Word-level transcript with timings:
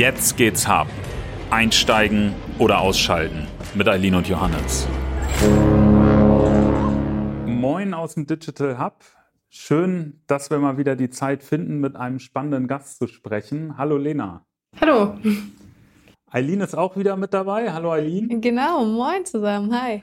Jetzt 0.00 0.38
geht's 0.38 0.66
hart. 0.66 0.88
Einsteigen 1.50 2.32
oder 2.58 2.80
ausschalten 2.80 3.46
mit 3.74 3.86
Eileen 3.86 4.14
und 4.14 4.26
Johannes. 4.26 4.88
Moin 7.44 7.92
aus 7.92 8.14
dem 8.14 8.26
Digital 8.26 8.82
Hub. 8.82 9.04
Schön, 9.50 10.22
dass 10.26 10.48
wir 10.48 10.56
mal 10.56 10.78
wieder 10.78 10.96
die 10.96 11.10
Zeit 11.10 11.42
finden, 11.42 11.80
mit 11.80 11.96
einem 11.96 12.18
spannenden 12.18 12.66
Gast 12.66 12.98
zu 12.98 13.08
sprechen. 13.08 13.76
Hallo 13.76 13.98
Lena. 13.98 14.46
Hallo. 14.80 15.18
Eileen 16.30 16.62
ist 16.62 16.74
auch 16.74 16.96
wieder 16.96 17.18
mit 17.18 17.34
dabei. 17.34 17.70
Hallo 17.70 17.92
Eileen. 17.92 18.40
Genau, 18.40 18.86
moin 18.86 19.26
zusammen. 19.26 19.78
Hi. 19.78 20.02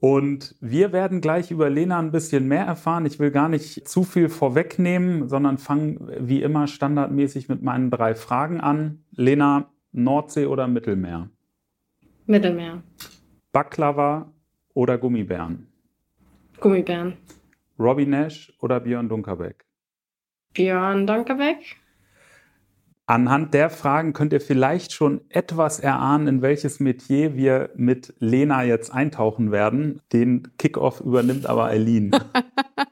Und 0.00 0.54
wir 0.60 0.92
werden 0.92 1.20
gleich 1.20 1.50
über 1.50 1.70
Lena 1.70 1.98
ein 1.98 2.12
bisschen 2.12 2.48
mehr 2.48 2.64
erfahren. 2.64 3.06
Ich 3.06 3.18
will 3.18 3.30
gar 3.30 3.48
nicht 3.48 3.88
zu 3.88 4.04
viel 4.04 4.28
vorwegnehmen, 4.28 5.28
sondern 5.28 5.58
fange 5.58 5.98
wie 6.20 6.42
immer 6.42 6.66
standardmäßig 6.66 7.48
mit 7.48 7.62
meinen 7.62 7.90
drei 7.90 8.14
Fragen 8.14 8.60
an. 8.60 9.04
Lena, 9.12 9.70
Nordsee 9.92 10.46
oder 10.46 10.68
Mittelmeer? 10.68 11.30
Mittelmeer. 12.26 12.82
Baklava 13.52 14.32
oder 14.74 14.98
Gummibären? 14.98 15.66
Gummibären. 16.60 17.14
Robbie 17.78 18.06
Nash 18.06 18.52
oder 18.60 18.80
Björn 18.80 19.08
Dunkerbeck? 19.08 19.64
Björn 20.52 21.06
Dunkerbeck. 21.06 21.76
Anhand 23.08 23.54
der 23.54 23.70
Fragen 23.70 24.12
könnt 24.12 24.32
ihr 24.32 24.40
vielleicht 24.40 24.92
schon 24.92 25.20
etwas 25.28 25.78
erahnen, 25.78 26.26
in 26.26 26.42
welches 26.42 26.80
Metier 26.80 27.36
wir 27.36 27.70
mit 27.76 28.12
Lena 28.18 28.64
jetzt 28.64 28.92
eintauchen 28.92 29.52
werden. 29.52 30.00
Den 30.12 30.48
Kickoff 30.58 31.00
übernimmt 31.00 31.46
aber 31.46 31.66
Eileen. 31.66 32.10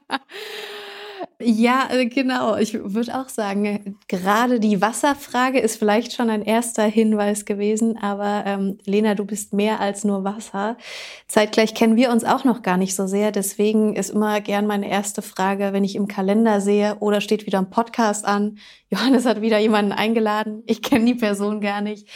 Ja, 1.47 1.89
äh, 1.91 2.07
genau. 2.07 2.57
Ich 2.57 2.73
würde 2.73 3.13
auch 3.19 3.29
sagen, 3.29 3.97
gerade 4.07 4.59
die 4.59 4.81
Wasserfrage 4.81 5.59
ist 5.59 5.77
vielleicht 5.77 6.13
schon 6.13 6.31
ein 6.31 6.41
erster 6.41 6.85
Hinweis 6.85 7.45
gewesen, 7.45 7.97
aber 7.97 8.43
ähm, 8.47 8.79
Lena, 8.85 9.13
du 9.13 9.25
bist 9.25 9.53
mehr 9.53 9.79
als 9.79 10.03
nur 10.03 10.23
Wasser. 10.23 10.75
Zeitgleich 11.27 11.75
kennen 11.75 11.97
wir 11.97 12.09
uns 12.09 12.23
auch 12.23 12.45
noch 12.45 12.63
gar 12.63 12.77
nicht 12.77 12.95
so 12.95 13.05
sehr. 13.05 13.31
Deswegen 13.31 13.95
ist 13.95 14.09
immer 14.09 14.41
gern 14.41 14.65
meine 14.65 14.89
erste 14.89 15.21
Frage, 15.21 15.71
wenn 15.71 15.83
ich 15.83 15.95
im 15.95 16.07
Kalender 16.07 16.61
sehe 16.61 16.97
oder 16.99 17.21
steht 17.21 17.45
wieder 17.45 17.59
ein 17.59 17.69
Podcast 17.69 18.25
an. 18.25 18.57
Johannes 18.89 19.25
hat 19.25 19.41
wieder 19.41 19.59
jemanden 19.59 19.91
eingeladen. 19.91 20.63
Ich 20.65 20.81
kenne 20.81 21.05
die 21.05 21.15
Person 21.15 21.61
gar 21.61 21.81
nicht. 21.81 22.07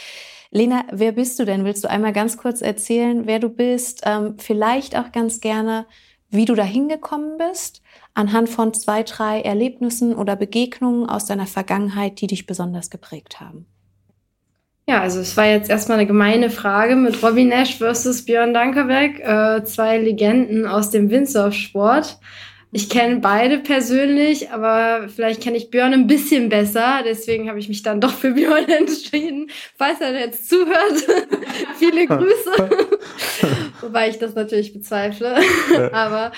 Lena, 0.50 0.86
wer 0.90 1.12
bist 1.12 1.38
du 1.38 1.44
denn? 1.44 1.64
Willst 1.64 1.84
du 1.84 1.90
einmal 1.90 2.12
ganz 2.12 2.36
kurz 2.36 2.62
erzählen, 2.62 3.28
wer 3.28 3.38
du 3.38 3.48
bist? 3.48 4.02
Ähm, 4.04 4.34
vielleicht 4.38 4.98
auch 4.98 5.12
ganz 5.12 5.40
gerne, 5.40 5.86
wie 6.30 6.44
du 6.44 6.54
da 6.54 6.62
hingekommen 6.62 7.38
bist 7.38 7.82
anhand 8.14 8.48
von 8.48 8.72
zwei, 8.72 9.02
drei 9.02 9.40
Erlebnissen 9.40 10.14
oder 10.14 10.36
Begegnungen 10.36 11.08
aus 11.08 11.26
deiner 11.26 11.46
Vergangenheit, 11.46 12.20
die 12.20 12.26
dich 12.26 12.46
besonders 12.46 12.90
geprägt 12.90 13.40
haben? 13.40 13.66
Ja, 14.88 15.00
also 15.02 15.20
es 15.20 15.36
war 15.36 15.46
jetzt 15.46 15.70
erstmal 15.70 15.98
eine 15.98 16.06
gemeine 16.06 16.50
Frage 16.50 16.96
mit 16.96 17.22
Robbie 17.22 17.44
Nash 17.44 17.78
versus 17.78 18.24
Björn 18.24 18.52
Dankerbeck, 18.52 19.20
äh, 19.20 19.62
zwei 19.64 19.98
Legenden 19.98 20.66
aus 20.66 20.90
dem 20.90 21.10
Windsurfsport. 21.10 22.18
Ich 22.72 22.88
kenne 22.88 23.16
beide 23.16 23.58
persönlich, 23.58 24.52
aber 24.52 25.08
vielleicht 25.08 25.42
kenne 25.42 25.56
ich 25.56 25.70
Björn 25.70 25.92
ein 25.92 26.06
bisschen 26.06 26.48
besser. 26.48 27.00
Deswegen 27.04 27.48
habe 27.48 27.58
ich 27.58 27.68
mich 27.68 27.82
dann 27.82 28.00
doch 28.00 28.12
für 28.12 28.32
Björn 28.32 28.68
entschieden. 28.68 29.50
Falls 29.76 30.00
er 30.00 30.16
jetzt 30.18 30.48
zuhört, 30.48 31.04
viele 31.78 32.06
Grüße. 32.06 32.70
Wobei 33.80 34.08
ich 34.08 34.18
das 34.18 34.36
natürlich 34.36 34.72
bezweifle. 34.72 35.38
aber 35.92 36.30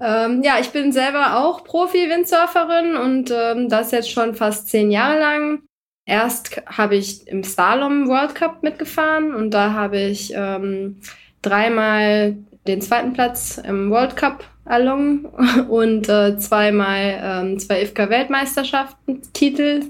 ähm, 0.00 0.42
ja, 0.42 0.58
ich 0.60 0.68
bin 0.70 0.92
selber 0.92 1.38
auch 1.38 1.64
Profi-Windsurferin 1.64 2.96
und 2.96 3.30
ähm, 3.30 3.70
das 3.70 3.90
jetzt 3.90 4.10
schon 4.10 4.34
fast 4.34 4.68
zehn 4.68 4.90
Jahre 4.90 5.18
lang. 5.18 5.62
Erst 6.04 6.62
habe 6.66 6.96
ich 6.96 7.26
im 7.28 7.44
Slalom 7.44 8.08
World 8.08 8.34
Cup 8.34 8.62
mitgefahren 8.62 9.34
und 9.34 9.52
da 9.52 9.72
habe 9.72 9.98
ich 9.98 10.32
ähm, 10.34 11.00
dreimal 11.40 12.36
den 12.66 12.82
zweiten 12.82 13.14
Platz 13.14 13.58
im 13.62 13.90
World 13.90 14.16
Cup 14.16 14.44
erlungen 14.68 15.26
und 15.68 16.08
äh, 16.08 16.36
zweimal 16.38 17.20
ähm, 17.22 17.58
zwei 17.58 17.82
IFK-Weltmeisterschaften 17.82 19.22
Titel. 19.32 19.82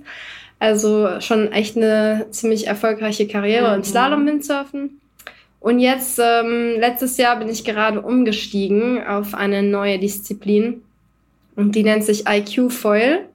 Also 0.60 1.20
schon 1.20 1.52
echt 1.52 1.76
eine 1.76 2.26
ziemlich 2.30 2.66
erfolgreiche 2.66 3.28
Karriere 3.28 3.68
mhm. 3.68 3.74
im 3.76 3.84
Slalom-Windsurfen. 3.84 5.00
Und 5.60 5.80
jetzt, 5.80 6.20
ähm, 6.22 6.76
letztes 6.78 7.16
Jahr 7.16 7.36
bin 7.36 7.48
ich 7.48 7.64
gerade 7.64 8.00
umgestiegen 8.00 9.04
auf 9.04 9.34
eine 9.34 9.62
neue 9.62 9.98
Disziplin 9.98 10.82
und 11.56 11.74
die 11.74 11.82
nennt 11.82 12.04
sich 12.04 12.24
IQ 12.28 12.70
Foil. 12.70 13.26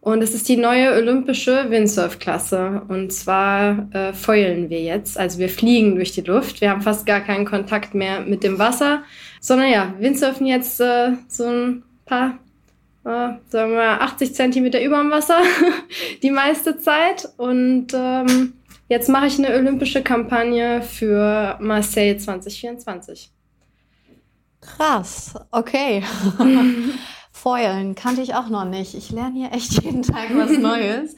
Und 0.00 0.22
es 0.22 0.34
ist 0.34 0.48
die 0.50 0.58
neue 0.58 0.92
olympische 0.92 1.70
Windsurf-Klasse. 1.70 2.82
Und 2.88 3.10
zwar 3.10 3.88
äh, 3.94 4.12
foilen 4.12 4.68
wir 4.68 4.82
jetzt. 4.82 5.18
Also 5.18 5.38
wir 5.38 5.48
fliegen 5.48 5.94
durch 5.94 6.12
die 6.12 6.20
Luft. 6.20 6.60
Wir 6.60 6.68
haben 6.70 6.82
fast 6.82 7.06
gar 7.06 7.20
keinen 7.20 7.46
Kontakt 7.46 7.94
mehr 7.94 8.20
mit 8.20 8.44
dem 8.44 8.58
Wasser. 8.58 9.02
Sondern 9.44 9.68
ja, 9.68 9.92
Windsurfen 9.98 10.46
jetzt 10.46 10.80
äh, 10.80 11.18
so 11.28 11.44
ein 11.44 11.82
paar, 12.06 12.38
äh, 13.04 13.36
sagen 13.46 13.72
wir 13.72 13.76
mal, 13.76 13.98
80 13.98 14.34
Zentimeter 14.34 14.82
über 14.82 14.96
dem 14.96 15.10
Wasser 15.10 15.42
die 16.22 16.30
meiste 16.30 16.78
Zeit. 16.78 17.28
Und 17.36 17.88
ähm, 17.92 18.54
jetzt 18.88 19.10
mache 19.10 19.26
ich 19.26 19.38
eine 19.38 19.54
olympische 19.54 20.02
Kampagne 20.02 20.80
für 20.80 21.58
Marseille 21.60 22.16
2024. 22.16 23.30
Krass, 24.62 25.34
okay. 25.50 26.02
Foilen 27.30 27.94
kannte 27.94 28.22
ich 28.22 28.34
auch 28.34 28.48
noch 28.48 28.64
nicht. 28.64 28.94
Ich 28.94 29.10
lerne 29.10 29.40
hier 29.40 29.52
echt 29.52 29.82
jeden 29.82 30.00
Tag 30.00 30.28
was 30.34 30.52
Neues. 30.58 31.16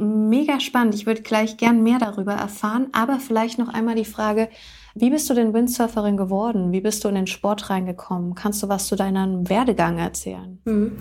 Mega 0.00 0.58
spannend. 0.58 0.96
Ich 0.96 1.06
würde 1.06 1.22
gleich 1.22 1.56
gern 1.56 1.84
mehr 1.84 2.00
darüber 2.00 2.32
erfahren, 2.32 2.88
aber 2.90 3.20
vielleicht 3.20 3.60
noch 3.60 3.68
einmal 3.68 3.94
die 3.94 4.04
Frage, 4.04 4.48
wie 4.96 5.10
bist 5.10 5.28
du 5.28 5.34
denn 5.34 5.52
Windsurferin 5.52 6.16
geworden? 6.16 6.70
Wie 6.70 6.80
bist 6.80 7.02
du 7.02 7.08
in 7.08 7.16
den 7.16 7.26
Sport 7.26 7.68
reingekommen? 7.68 8.36
Kannst 8.36 8.62
du 8.62 8.68
was 8.68 8.86
zu 8.86 8.94
deinem 8.94 9.48
Werdegang 9.48 9.98
erzählen? 9.98 10.60
Mhm. 10.64 10.92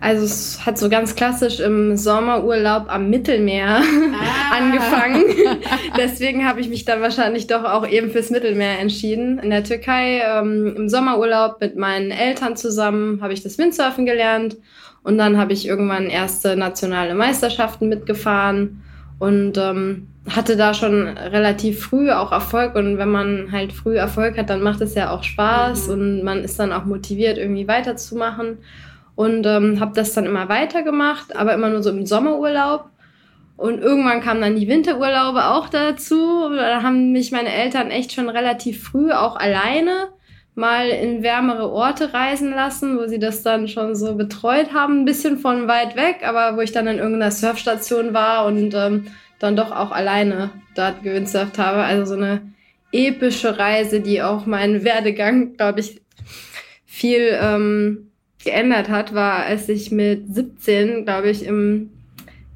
Also 0.00 0.24
es 0.24 0.64
hat 0.64 0.78
so 0.78 0.88
ganz 0.88 1.14
klassisch 1.14 1.60
im 1.60 1.98
Sommerurlaub 1.98 2.86
am 2.88 3.10
Mittelmeer 3.10 3.82
ah. 3.82 4.54
angefangen. 4.56 5.24
Deswegen 5.98 6.48
habe 6.48 6.60
ich 6.60 6.70
mich 6.70 6.86
dann 6.86 7.02
wahrscheinlich 7.02 7.46
doch 7.46 7.64
auch 7.64 7.86
eben 7.86 8.10
fürs 8.10 8.30
Mittelmeer 8.30 8.78
entschieden. 8.78 9.38
In 9.38 9.50
der 9.50 9.64
Türkei 9.64 10.22
ähm, 10.26 10.74
im 10.74 10.88
Sommerurlaub 10.88 11.60
mit 11.60 11.76
meinen 11.76 12.10
Eltern 12.10 12.56
zusammen 12.56 13.20
habe 13.20 13.34
ich 13.34 13.42
das 13.42 13.58
Windsurfen 13.58 14.06
gelernt. 14.06 14.56
Und 15.02 15.18
dann 15.18 15.36
habe 15.36 15.52
ich 15.52 15.66
irgendwann 15.66 16.06
erste 16.06 16.56
nationale 16.56 17.14
Meisterschaften 17.14 17.88
mitgefahren 17.88 18.82
und 19.18 19.58
ähm, 19.58 20.08
hatte 20.28 20.56
da 20.56 20.72
schon 20.72 21.08
relativ 21.08 21.80
früh 21.80 22.10
auch 22.10 22.30
Erfolg 22.30 22.76
und 22.76 22.98
wenn 22.98 23.10
man 23.10 23.50
halt 23.50 23.72
früh 23.72 23.96
Erfolg 23.96 24.38
hat, 24.38 24.50
dann 24.50 24.62
macht 24.62 24.80
es 24.80 24.94
ja 24.94 25.10
auch 25.10 25.22
Spaß 25.22 25.88
mhm. 25.88 25.92
und 25.92 26.22
man 26.22 26.44
ist 26.44 26.58
dann 26.58 26.72
auch 26.72 26.84
motiviert, 26.84 27.38
irgendwie 27.38 27.66
weiterzumachen 27.66 28.58
und 29.14 29.46
ähm, 29.46 29.80
habe 29.80 29.92
das 29.94 30.14
dann 30.14 30.26
immer 30.26 30.48
weitergemacht, 30.48 31.36
aber 31.36 31.54
immer 31.54 31.68
nur 31.68 31.82
so 31.82 31.90
im 31.90 32.06
Sommerurlaub. 32.06 32.86
Und 33.56 33.80
irgendwann 33.80 34.22
kamen 34.22 34.40
dann 34.40 34.56
die 34.56 34.66
Winterurlaube 34.66 35.44
auch 35.44 35.68
dazu. 35.68 36.48
Da 36.56 36.82
haben 36.82 37.12
mich 37.12 37.30
meine 37.30 37.52
Eltern 37.52 37.90
echt 37.90 38.12
schon 38.12 38.28
relativ 38.28 38.82
früh 38.82 39.12
auch 39.12 39.36
alleine 39.36 40.08
mal 40.54 40.88
in 40.88 41.22
wärmere 41.22 41.70
Orte 41.70 42.12
reisen 42.12 42.50
lassen, 42.50 42.98
wo 42.98 43.06
sie 43.06 43.18
das 43.18 43.42
dann 43.42 43.68
schon 43.68 43.94
so 43.94 44.16
betreut 44.16 44.74
haben, 44.74 45.00
ein 45.00 45.04
bisschen 45.04 45.38
von 45.38 45.66
weit 45.66 45.96
weg, 45.96 46.20
aber 46.26 46.56
wo 46.56 46.60
ich 46.60 46.72
dann 46.72 46.86
in 46.86 46.98
irgendeiner 46.98 47.30
Surfstation 47.30 48.12
war 48.12 48.44
und 48.46 48.74
ähm, 48.74 49.06
dann 49.42 49.56
doch 49.56 49.70
auch 49.70 49.90
alleine 49.90 50.50
dort 50.74 51.02
gewindsurft 51.02 51.58
habe. 51.58 51.82
Also 51.82 52.14
so 52.14 52.20
eine 52.20 52.42
epische 52.92 53.58
Reise, 53.58 54.00
die 54.00 54.22
auch 54.22 54.46
meinen 54.46 54.84
Werdegang, 54.84 55.56
glaube 55.56 55.80
ich, 55.80 56.00
viel 56.86 57.36
ähm, 57.40 58.10
geändert 58.44 58.88
hat, 58.88 59.14
war, 59.14 59.44
als 59.44 59.68
ich 59.68 59.90
mit 59.90 60.34
17, 60.34 61.04
glaube 61.04 61.30
ich, 61.30 61.44
im 61.46 61.90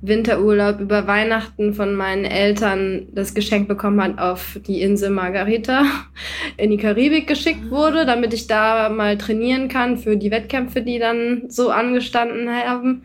Winterurlaub 0.03 0.81
über 0.81 1.07
Weihnachten 1.07 1.75
von 1.75 1.95
meinen 1.95 2.25
Eltern 2.25 3.09
das 3.13 3.35
Geschenk 3.35 3.67
bekommen 3.67 4.01
hat, 4.03 4.19
auf 4.19 4.59
die 4.67 4.83
Insel 4.83 5.11
Margarita 5.11 5.85
in 6.57 6.71
die 6.71 6.77
Karibik 6.77 7.27
geschickt 7.27 7.71
wurde, 7.71 8.05
damit 8.07 8.35
ich 8.35 8.47
da 8.47 8.89
mal 8.89 9.17
trainieren 9.17 9.69
kann 9.69 9.97
für 9.97 10.17
die 10.17 10.31
Wettkämpfe, 10.31 10.83
die 10.83 10.99
dann 10.99 11.45
so 11.49 11.71
angestanden 11.71 12.49
haben. 12.51 13.03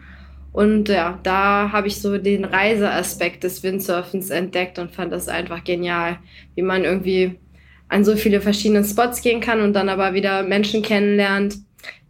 Und 0.53 0.89
ja, 0.89 1.19
da 1.24 1.71
habe 1.71 1.88
ich 1.88 2.01
so 2.01 2.18
den 2.18 2.44
Reiseaspekt 2.44 3.44
des 3.44 3.63
Windsurfens 3.63 4.30
entdeckt 4.30 4.80
und 4.80 4.92
fand 4.92 5.13
das 5.13 5.30
einfach 5.30 5.63
genial, 5.63 6.19
wie 6.56 6.62
man 6.62 6.83
irgendwie 6.83 7.39
an 7.88 8.03
so 8.03 8.15
viele 8.15 8.42
verschiedene 8.42 8.83
Spots 8.83 9.21
gehen 9.21 9.42
kann 9.42 9.62
und 9.62 9.74
dann 9.74 9.89
aber 9.89 10.13
wieder 10.13 10.44
Menschen 10.44 10.81
kennenlernt, 10.81 11.56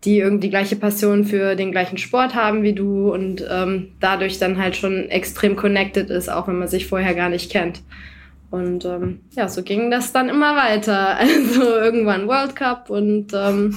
die 0.03 0.19
irgendwie 0.19 0.47
die 0.47 0.51
gleiche 0.51 0.75
Passion 0.75 1.25
für 1.25 1.55
den 1.55 1.71
gleichen 1.71 1.97
Sport 1.97 2.33
haben 2.33 2.63
wie 2.63 2.73
du 2.73 3.13
und 3.13 3.45
ähm, 3.49 3.89
dadurch 3.99 4.39
dann 4.39 4.57
halt 4.57 4.75
schon 4.75 5.09
extrem 5.09 5.55
connected 5.55 6.09
ist, 6.09 6.29
auch 6.29 6.47
wenn 6.47 6.57
man 6.57 6.67
sich 6.67 6.87
vorher 6.87 7.13
gar 7.13 7.29
nicht 7.29 7.51
kennt. 7.51 7.81
Und 8.49 8.83
ähm, 8.85 9.21
ja, 9.35 9.47
so 9.47 9.63
ging 9.63 9.89
das 9.91 10.11
dann 10.11 10.29
immer 10.29 10.55
weiter. 10.55 11.17
Also 11.19 11.61
irgendwann 11.61 12.27
World 12.27 12.55
Cup 12.55 12.89
und 12.89 13.27
ähm, 13.33 13.75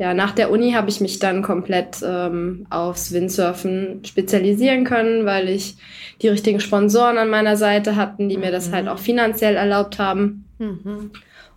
ja, 0.00 0.14
nach 0.14 0.32
der 0.32 0.50
Uni 0.50 0.72
habe 0.72 0.88
ich 0.88 1.02
mich 1.02 1.18
dann 1.18 1.42
komplett 1.42 1.98
ähm, 2.02 2.66
aufs 2.70 3.12
Windsurfen 3.12 4.02
spezialisieren 4.02 4.84
können, 4.84 5.26
weil 5.26 5.50
ich 5.50 5.76
die 6.22 6.28
richtigen 6.28 6.58
Sponsoren 6.58 7.18
an 7.18 7.28
meiner 7.28 7.58
Seite 7.58 7.96
hatten, 7.96 8.30
die 8.30 8.38
mir 8.38 8.50
das 8.50 8.68
mhm. 8.68 8.72
halt 8.72 8.88
auch 8.88 8.98
finanziell 8.98 9.56
erlaubt 9.56 9.98
haben. 9.98 10.46
Mhm. 10.58 11.10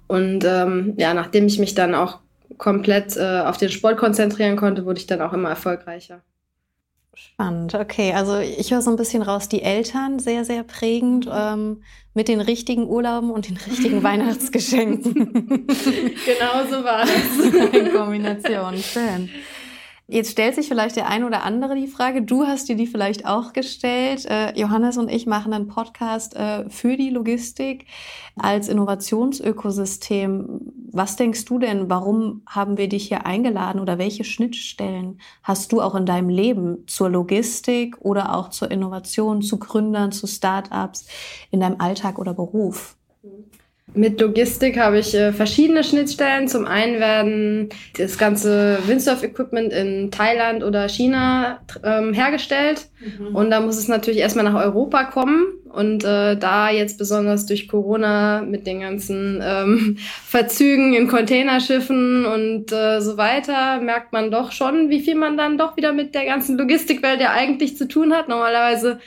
Und 0.08 0.44
ähm, 0.44 0.94
ja, 0.98 1.14
nachdem 1.14 1.46
ich 1.46 1.58
mich 1.58 1.74
dann 1.74 1.96
auch 1.96 2.20
komplett 2.58 3.16
äh, 3.16 3.40
auf 3.46 3.56
den 3.56 3.70
Sport 3.70 3.96
konzentrieren 3.96 4.58
konnte, 4.58 4.84
wurde 4.84 5.00
ich 5.00 5.08
dann 5.08 5.22
auch 5.22 5.32
immer 5.32 5.48
erfolgreicher. 5.48 6.20
Spannend, 7.16 7.76
okay. 7.76 8.14
Also 8.14 8.40
ich 8.40 8.72
höre 8.72 8.82
so 8.82 8.90
ein 8.90 8.96
bisschen 8.96 9.22
raus, 9.22 9.48
die 9.48 9.62
Eltern 9.62 10.20
sehr, 10.20 10.46
sehr 10.46 10.64
prägend 10.64 11.30
ähm, 11.32 11.84
mit 12.14 12.28
den 12.28 12.42
richtigen 12.42 12.88
Urlauben 12.88 13.30
und 13.32 13.48
den 13.48 13.58
richtigen 13.58 14.04
Weihnachtsgeschenken. 14.04 15.14
genau 15.68 16.66
so 16.70 16.84
war 16.84 17.06
das. 17.06 17.74
In 17.74 17.94
Kombination, 17.94 18.78
schön. 18.78 19.30
Jetzt 20.14 20.30
stellt 20.30 20.54
sich 20.54 20.68
vielleicht 20.68 20.96
der 20.96 21.10
ein 21.10 21.24
oder 21.24 21.44
andere 21.44 21.74
die 21.74 21.88
Frage, 21.88 22.22
du 22.22 22.46
hast 22.46 22.70
dir 22.70 22.76
die 22.76 22.86
vielleicht 22.86 23.26
auch 23.26 23.52
gestellt. 23.52 24.26
Äh, 24.26 24.56
Johannes 24.56 25.00
und 25.00 25.10
ich 25.10 25.26
machen 25.26 25.54
einen 25.54 25.66
Podcast 25.66 26.36
äh, 26.36 26.70
für 26.70 26.98
die 26.98 27.10
Logistik 27.10 27.88
als 28.36 28.68
Innovationsökosystem. 28.68 30.72
Was 30.92 31.16
denkst 31.16 31.46
du 31.46 31.58
denn, 31.58 31.90
warum 31.90 32.44
haben 32.48 32.78
wir 32.78 32.90
dich 32.90 33.08
hier 33.08 33.26
eingeladen 33.26 33.82
oder 33.82 33.98
welche 33.98 34.24
Schnittstellen 34.24 35.20
hast 35.42 35.72
du 35.72 35.82
auch 35.82 35.96
in 35.96 36.06
deinem 36.06 36.30
Leben 36.30 36.86
zur 36.86 37.10
Logistik 37.10 37.98
oder 38.00 38.36
auch 38.36 38.52
zur 38.52 38.70
Innovation, 38.70 39.42
zu 39.42 39.58
Gründern, 39.58 40.12
zu 40.12 40.28
Startups 40.28 41.08
in 41.50 41.60
deinem 41.60 41.82
Alltag 41.82 42.20
oder 42.20 42.36
Beruf? 42.36 42.98
Mit 43.96 44.20
Logistik 44.20 44.80
habe 44.80 45.00
ich 45.00 45.14
äh, 45.14 45.32
verschiedene 45.34 45.84
Schnittstellen. 45.84 46.48
Zum 46.48 46.66
einen 46.66 47.00
werden 47.00 47.70
das 47.98 48.18
ganze 48.18 48.80
Windsurf-Equipment 48.88 49.72
in 49.72 50.10
Thailand 50.10 50.64
oder 50.64 50.90
China 50.90 51.60
ähm, 51.84 52.14
hergestellt. 52.14 52.88
Mhm. 53.00 53.36
Und 53.36 53.52
da 53.52 53.60
muss 53.60 53.78
es 53.78 53.88
natürlich 53.88 54.20
erstmal 54.20 54.46
nach 54.46 54.64
Europa 54.64 55.04
kommen. 55.06 55.46
Und 55.70 56.04
äh, 56.04 56.38
da 56.38 56.70
jetzt 56.70 57.00
besonders 57.00 57.48
durch 57.48 57.68
Corona 57.68 58.42
mit 58.42 58.68
den 58.68 58.82
ganzen 58.82 59.42
ähm, 59.44 59.98
Verzügen 60.26 60.94
in 60.94 61.08
Containerschiffen 61.08 62.26
und 62.26 62.72
äh, 62.72 63.00
so 63.02 63.18
weiter, 63.18 63.82
merkt 63.82 64.14
man 64.14 64.30
doch 64.30 64.52
schon, 64.52 64.90
wie 64.90 65.00
viel 65.00 65.16
man 65.16 65.36
dann 65.36 65.58
doch 65.58 65.76
wieder 65.76 65.92
mit 65.92 66.14
der 66.14 66.26
ganzen 66.26 66.58
Logistikwelt 66.58 67.20
ja 67.22 67.32
eigentlich 67.32 67.76
zu 67.76 67.88
tun 67.88 68.14
hat. 68.14 68.28
Normalerweise 68.28 69.00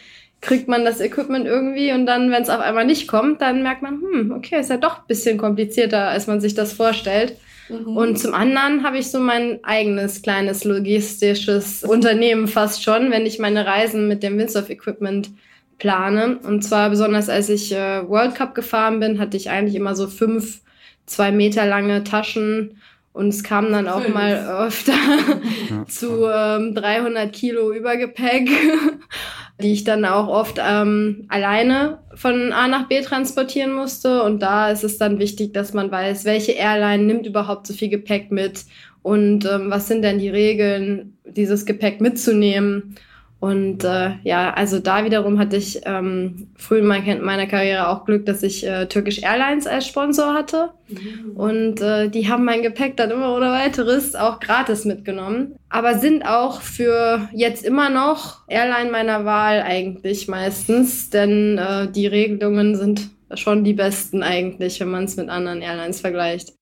kriegt 0.47 0.69
man 0.69 0.85
das 0.85 1.01
Equipment 1.01 1.47
irgendwie 1.47 1.93
und 1.93 2.07
dann, 2.07 2.31
wenn 2.31 2.43
es 2.43 2.49
auf 2.49 2.61
einmal 2.61 2.87
nicht 2.87 3.09
kommt, 3.09 3.43
dann 3.43 3.63
merkt 3.63 3.83
man, 3.83 4.01
hm, 4.01 4.33
okay, 4.33 4.61
ist 4.61 4.71
ja 4.71 4.77
doch 4.77 4.99
ein 4.99 5.07
bisschen 5.09 5.37
komplizierter, 5.37 6.09
als 6.09 6.27
man 6.27 6.41
sich 6.41 6.55
das 6.55 6.73
vorstellt. 6.73 7.37
Mhm. 7.69 7.97
Und 7.97 8.19
zum 8.19 8.33
anderen 8.33 8.85
habe 8.85 8.99
ich 8.99 9.11
so 9.11 9.19
mein 9.19 9.63
eigenes 9.65 10.23
kleines 10.23 10.65
logistisches 10.65 11.83
Unternehmen 11.83 12.49
fast 12.49 12.83
schon, 12.83 13.11
wenn 13.11 13.27
ich 13.27 13.39
meine 13.39 13.67
Reisen 13.67 14.09
mit 14.09 14.23
dem 14.23 14.39
Windsurf-Equipment 14.39 15.31
plane. 15.79 16.39
Und 16.43 16.63
zwar 16.63 16.91
besonders 16.91 17.29
als 17.29 17.49
ich 17.49 17.73
äh, 17.73 18.09
World 18.09 18.35
Cup 18.35 18.55
gefahren 18.55 19.01
bin, 19.01 19.19
hatte 19.19 19.37
ich 19.37 19.51
eigentlich 19.51 19.75
immer 19.75 19.97
so 19.97 20.07
fünf, 20.07 20.61
zwei 21.07 21.33
Meter 21.33 21.67
lange 21.67 22.05
Taschen 22.05 22.79
und 23.17 23.29
es 23.29 23.43
kam 23.43 23.73
dann 23.73 23.89
auch 23.89 24.07
mal 24.09 24.67
öfter 24.67 24.93
ja. 25.71 25.87
zu 25.87 26.27
ähm, 26.33 26.75
300 26.75 27.33
Kilo 27.33 27.73
Übergepäck 27.73 28.49
die 29.61 29.73
ich 29.73 29.85
dann 29.85 30.05
auch 30.05 30.29
oft 30.29 30.61
ähm, 30.63 31.25
alleine 31.29 31.99
von 32.15 32.53
A 32.53 32.69
nach 32.69 32.89
B 32.89 33.01
transportieren 33.01 33.73
musste. 33.73 34.23
Und 34.23 34.41
da 34.43 34.71
ist 34.71 34.85
es 34.85 34.99
dann 34.99 35.19
wichtig, 35.19 35.55
dass 35.55 35.73
man 35.73 35.91
weiß, 35.91 36.25
welche 36.25 36.53
Airline 36.53 37.05
nimmt 37.05 37.27
überhaupt 37.27 37.67
so 37.67 37.73
viel 37.73 37.89
Gepäck 37.89 38.31
mit 38.31 38.65
und 39.03 39.45
ähm, 39.47 39.71
was 39.71 39.89
sind 39.89 40.03
denn 40.03 40.19
die 40.19 40.29
Regeln, 40.29 41.17
dieses 41.25 41.65
Gepäck 41.65 42.01
mitzunehmen. 42.01 42.97
Und 43.39 43.85
äh, 43.85 44.13
ja, 44.23 44.55
also 44.55 44.79
da 44.79 45.05
wiederum 45.05 45.39
hatte 45.39 45.57
ich 45.57 45.81
ähm, 45.85 46.49
früh 46.57 46.79
in 46.79 46.87
meiner 46.87 47.47
Karriere 47.47 47.89
auch 47.89 48.07
Glück, 48.07 48.25
dass 48.25 48.43
ich 48.43 48.67
äh, 48.67 48.87
Turkish 48.87 49.23
Airlines 49.23 49.67
als 49.67 49.87
Sponsor 49.87 50.33
hatte. 50.33 50.71
Mhm. 50.89 51.37
Und 51.37 51.81
äh, 51.83 52.09
die 52.09 52.29
haben 52.29 52.45
mein 52.45 52.63
Gepäck 52.63 52.97
dann 52.97 53.11
immer 53.11 53.37
oder 53.37 53.53
weiteres 53.53 54.15
auch 54.15 54.41
gratis 54.41 54.87
mitgenommen. 54.87 55.55
Aber 55.69 55.99
sind 55.99 56.27
auch 56.27 56.63
für 56.63 57.29
jetzt 57.33 57.65
immer 57.65 57.91
noch 57.91 58.49
Airline 58.49 58.91
meiner 58.91 59.27
Wahl 59.27 59.61
eigentlich 59.61 60.29
meistens, 60.29 61.11
denn 61.11 61.59
äh, 61.59 61.89
die 61.91 62.07
Regelungen 62.07 62.75
sind 62.75 63.11
schon 63.35 63.65
die 63.65 63.75
besten 63.75 64.23
eigentlich, 64.23 64.81
wenn 64.81 64.91
man 64.91 65.05
es 65.05 65.17
mit 65.17 65.29
anderen 65.29 65.61
Airlines 65.61 66.01
vergleicht. 66.01 66.55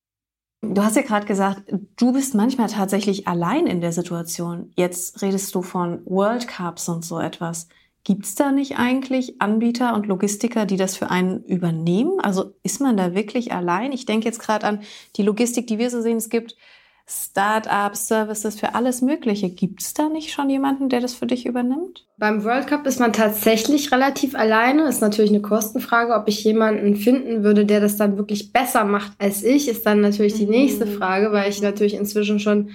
Du 0.73 0.83
hast 0.83 0.97
ja 0.97 1.03
gerade 1.03 1.27
gesagt, 1.27 1.63
du 1.97 2.13
bist 2.13 2.35
manchmal 2.35 2.69
tatsächlich 2.69 3.29
allein 3.29 3.67
in 3.67 3.81
der 3.81 3.93
Situation. 3.93 4.71
Jetzt 4.77 5.21
redest 5.23 5.55
du 5.55 5.63
von 5.63 6.01
World 6.07 6.49
Cups 6.49 6.89
und 6.89 7.05
so 7.05 7.19
etwas. 7.19 7.69
Gibt 8.05 8.27
es 8.27 8.35
da 8.35 8.53
nicht 8.53 8.79
eigentlich 8.79 9.41
Anbieter 9.41 9.95
und 9.95 10.07
Logistiker, 10.07 10.67
die 10.67 10.77
das 10.77 10.97
für 10.97 11.11
einen 11.11 11.43
übernehmen? 11.45 12.21
Also 12.21 12.53
ist 12.63 12.81
man 12.81 12.97
da 12.97 13.15
wirklich 13.15 13.53
allein? 13.53 13.93
Ich 13.93 14.05
denke 14.05 14.27
jetzt 14.27 14.41
gerade 14.41 14.67
an 14.67 14.83
die 15.17 15.23
Logistik, 15.23 15.67
die 15.67 15.79
wir 15.79 15.91
so 15.91 16.03
sehen. 16.03 16.19
Es 16.19 16.29
gibt 16.29 16.55
Startups, 17.07 18.09
Services 18.09 18.59
für 18.59 18.75
alles 18.75 19.03
Mögliche. 19.03 19.51
Gibt 19.51 19.83
es 19.83 19.93
da 19.93 20.09
nicht 20.09 20.33
schon 20.33 20.49
jemanden, 20.49 20.89
der 20.89 21.01
das 21.01 21.15
für 21.15 21.27
dich 21.27 21.45
übernimmt? 21.45 22.07
Beim 22.17 22.45
World 22.45 22.67
Cup 22.67 22.87
ist 22.87 22.99
man 22.99 23.13
tatsächlich 23.13 23.93
relativ 23.93 24.35
alleine. 24.35 24.89
Ist 24.89 25.03
natürlich 25.03 25.31
eine 25.31 25.43
Kostenfrage, 25.43 26.15
ob 26.15 26.29
ich 26.29 26.43
jemanden 26.45 26.97
finden 26.97 27.45
würde, 27.45 27.67
der 27.67 27.81
das 27.81 27.97
dann 27.97 28.17
wirklich 28.17 28.53
besser 28.53 28.85
macht 28.85 29.13
als 29.19 29.43
ich, 29.43 29.69
ist 29.69 29.85
dann 29.85 30.01
natürlich 30.01 30.35
die 30.35 30.47
nächste 30.47 30.87
mhm. 30.87 30.95
Frage, 30.95 31.33
weil 31.33 31.51
ich 31.51 31.61
natürlich 31.61 31.95
inzwischen 31.95 32.41
schon 32.41 32.71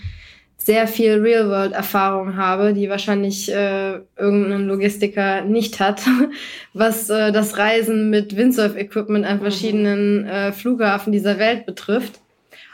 sehr 0.58 0.88
viel 0.88 1.14
Real-World-Erfahrung 1.22 2.36
habe, 2.36 2.74
die 2.74 2.90
wahrscheinlich 2.90 3.52
äh, 3.52 4.00
irgendein 4.18 4.68
Logistiker 4.68 5.42
nicht 5.42 5.80
hat, 5.80 6.02
was 6.74 7.10
äh, 7.10 7.32
das 7.32 7.58
Reisen 7.58 8.10
mit 8.12 8.36
Windsurf-Equipment 8.36 9.26
an 9.26 9.38
mhm. 9.38 9.42
verschiedenen 9.42 10.26
äh, 10.28 10.52
Flughafen 10.52 11.12
dieser 11.12 11.40
Welt 11.40 11.66
betrifft. 11.66 12.20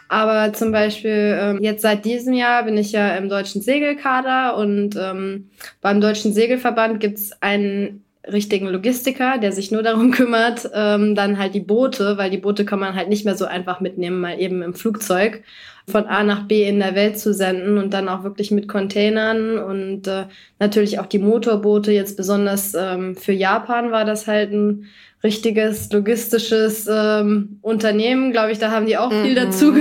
Aber 0.07 0.53
zum 0.53 0.71
Beispiel 0.71 1.37
ähm, 1.39 1.59
jetzt 1.61 1.81
seit 1.81 2.05
diesem 2.05 2.33
Jahr 2.33 2.63
bin 2.63 2.77
ich 2.77 2.91
ja 2.91 3.15
im 3.15 3.29
deutschen 3.29 3.61
Segelkader 3.61 4.55
und 4.57 4.95
ähm, 4.95 5.49
beim 5.81 5.99
deutschen 6.01 6.33
Segelverband 6.33 6.99
gibt's 6.99 7.31
einen 7.41 8.03
richtigen 8.31 8.67
Logistiker, 8.67 9.37
der 9.37 9.51
sich 9.51 9.71
nur 9.71 9.83
darum 9.83 10.11
kümmert, 10.11 10.69
ähm, 10.73 11.15
dann 11.15 11.37
halt 11.37 11.53
die 11.53 11.59
Boote, 11.59 12.17
weil 12.17 12.29
die 12.29 12.37
Boote 12.37 12.65
kann 12.65 12.79
man 12.79 12.95
halt 12.95 13.09
nicht 13.09 13.25
mehr 13.25 13.35
so 13.35 13.45
einfach 13.45 13.79
mitnehmen, 13.79 14.21
mal 14.21 14.39
eben 14.39 14.61
im 14.61 14.73
Flugzeug 14.73 15.43
von 15.87 16.07
A 16.07 16.23
nach 16.23 16.47
B 16.47 16.67
in 16.67 16.79
der 16.79 16.95
Welt 16.95 17.19
zu 17.19 17.33
senden 17.33 17.77
und 17.77 17.93
dann 17.93 18.09
auch 18.09 18.23
wirklich 18.23 18.49
mit 18.49 18.67
Containern 18.67 19.59
und 19.59 20.07
äh, 20.07 20.25
natürlich 20.59 20.99
auch 20.99 21.05
die 21.05 21.19
Motorboote. 21.19 21.91
Jetzt 21.91 22.17
besonders 22.17 22.73
ähm, 22.73 23.15
für 23.15 23.33
Japan 23.33 23.91
war 23.91 24.03
das 24.03 24.25
halt 24.25 24.51
ein 24.51 24.85
richtiges 25.25 25.91
logistisches 25.91 26.87
ähm, 26.87 27.57
Unternehmen, 27.63 28.31
glaube 28.31 28.51
ich, 28.51 28.59
da 28.59 28.69
haben 28.69 28.85
die 28.85 28.95
auch 28.95 29.11
viel 29.11 29.31
mhm. 29.31 29.35
dazu 29.35 29.73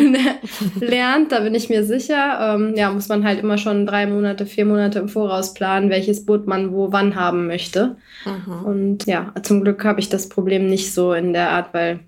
gelernt, 0.80 1.32
da 1.32 1.40
bin 1.40 1.54
ich 1.54 1.68
mir 1.68 1.84
sicher. 1.84 2.56
Ähm, 2.56 2.74
ja, 2.76 2.90
muss 2.90 3.08
man 3.08 3.24
halt 3.24 3.40
immer 3.40 3.58
schon 3.58 3.84
drei 3.84 4.06
Monate, 4.06 4.46
vier 4.46 4.64
Monate 4.64 5.00
im 5.00 5.08
Voraus 5.08 5.52
planen, 5.52 5.90
welches 5.90 6.24
Boot 6.24 6.46
man 6.46 6.72
wo 6.72 6.92
wann 6.92 7.14
haben 7.14 7.46
möchte. 7.46 7.96
Mhm. 8.24 8.64
Und 8.64 9.06
ja, 9.06 9.34
zum 9.42 9.62
Glück 9.62 9.84
habe 9.84 10.00
ich 10.00 10.08
das 10.08 10.30
Problem 10.30 10.66
nicht 10.66 10.94
so 10.94 11.12
in 11.12 11.34
der 11.34 11.50
Art, 11.50 11.74
weil 11.74 12.00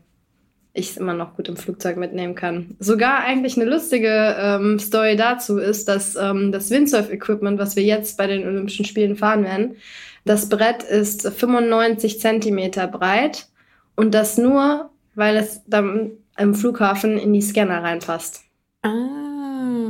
ich 0.76 0.90
es 0.90 0.97
immer 0.97 1.14
noch 1.14 1.35
gut 1.35 1.49
im 1.49 1.56
Flugzeug 1.56 1.97
mitnehmen 1.97 2.35
kann. 2.35 2.76
Sogar 2.78 3.21
eigentlich 3.21 3.56
eine 3.56 3.68
lustige 3.68 4.37
ähm, 4.38 4.78
Story 4.78 5.16
dazu 5.16 5.59
ist, 5.59 5.88
dass 5.88 6.16
ähm, 6.16 6.52
das 6.52 6.71
Windsurf-Equipment, 6.71 7.59
was 7.59 7.76
wir 7.76 7.83
jetzt 7.83 8.16
bei 8.16 8.26
den 8.26 8.47
Olympischen 8.47 8.85
Spielen 8.85 9.16
fahren 9.16 9.45
werden, 9.45 9.76
das 10.25 10.49
Brett 10.49 10.83
ist 10.83 11.28
95 11.28 12.21
Zentimeter 12.21 12.87
breit 12.88 13.47
und 13.95 14.12
das 14.14 14.38
nur, 14.38 14.90
weil 15.14 15.37
es 15.37 15.62
dann 15.66 16.12
im 16.37 16.54
Flughafen 16.54 17.18
in 17.18 17.33
die 17.33 17.42
Scanner 17.42 17.83
reinpasst. 17.83 18.42
Ah. 18.83 19.25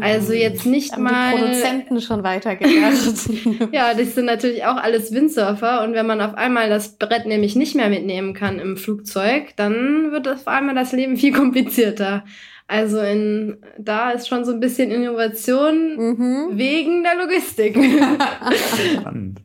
Also 0.02 0.32
jetzt 0.32 0.66
nicht 0.66 0.92
Haben 0.92 1.04
mal. 1.04 1.32
Die 1.32 1.38
Produzenten 1.38 2.00
schon 2.00 2.22
weitergedacht. 2.22 3.70
ja, 3.72 3.94
das 3.94 4.14
sind 4.14 4.26
natürlich 4.26 4.64
auch 4.64 4.76
alles 4.76 5.12
Windsurfer 5.12 5.82
und 5.84 5.94
wenn 5.94 6.06
man 6.06 6.20
auf 6.20 6.34
einmal 6.34 6.68
das 6.68 6.96
Brett 6.96 7.26
nämlich 7.26 7.56
nicht 7.56 7.74
mehr 7.74 7.88
mitnehmen 7.88 8.34
kann 8.34 8.58
im 8.58 8.76
Flugzeug, 8.76 9.54
dann 9.56 10.12
wird 10.12 10.28
auf 10.28 10.46
einmal 10.48 10.74
das 10.74 10.92
Leben 10.92 11.16
viel 11.16 11.32
komplizierter. 11.32 12.24
Also 12.68 13.00
in, 13.00 13.58
da 13.78 14.10
ist 14.10 14.28
schon 14.28 14.44
so 14.44 14.52
ein 14.52 14.60
bisschen 14.60 14.90
Innovation 14.90 15.96
mhm. 15.96 16.58
wegen 16.58 17.04
der 17.04 17.14
Logistik. 17.16 17.76
Spannend. 18.94 19.40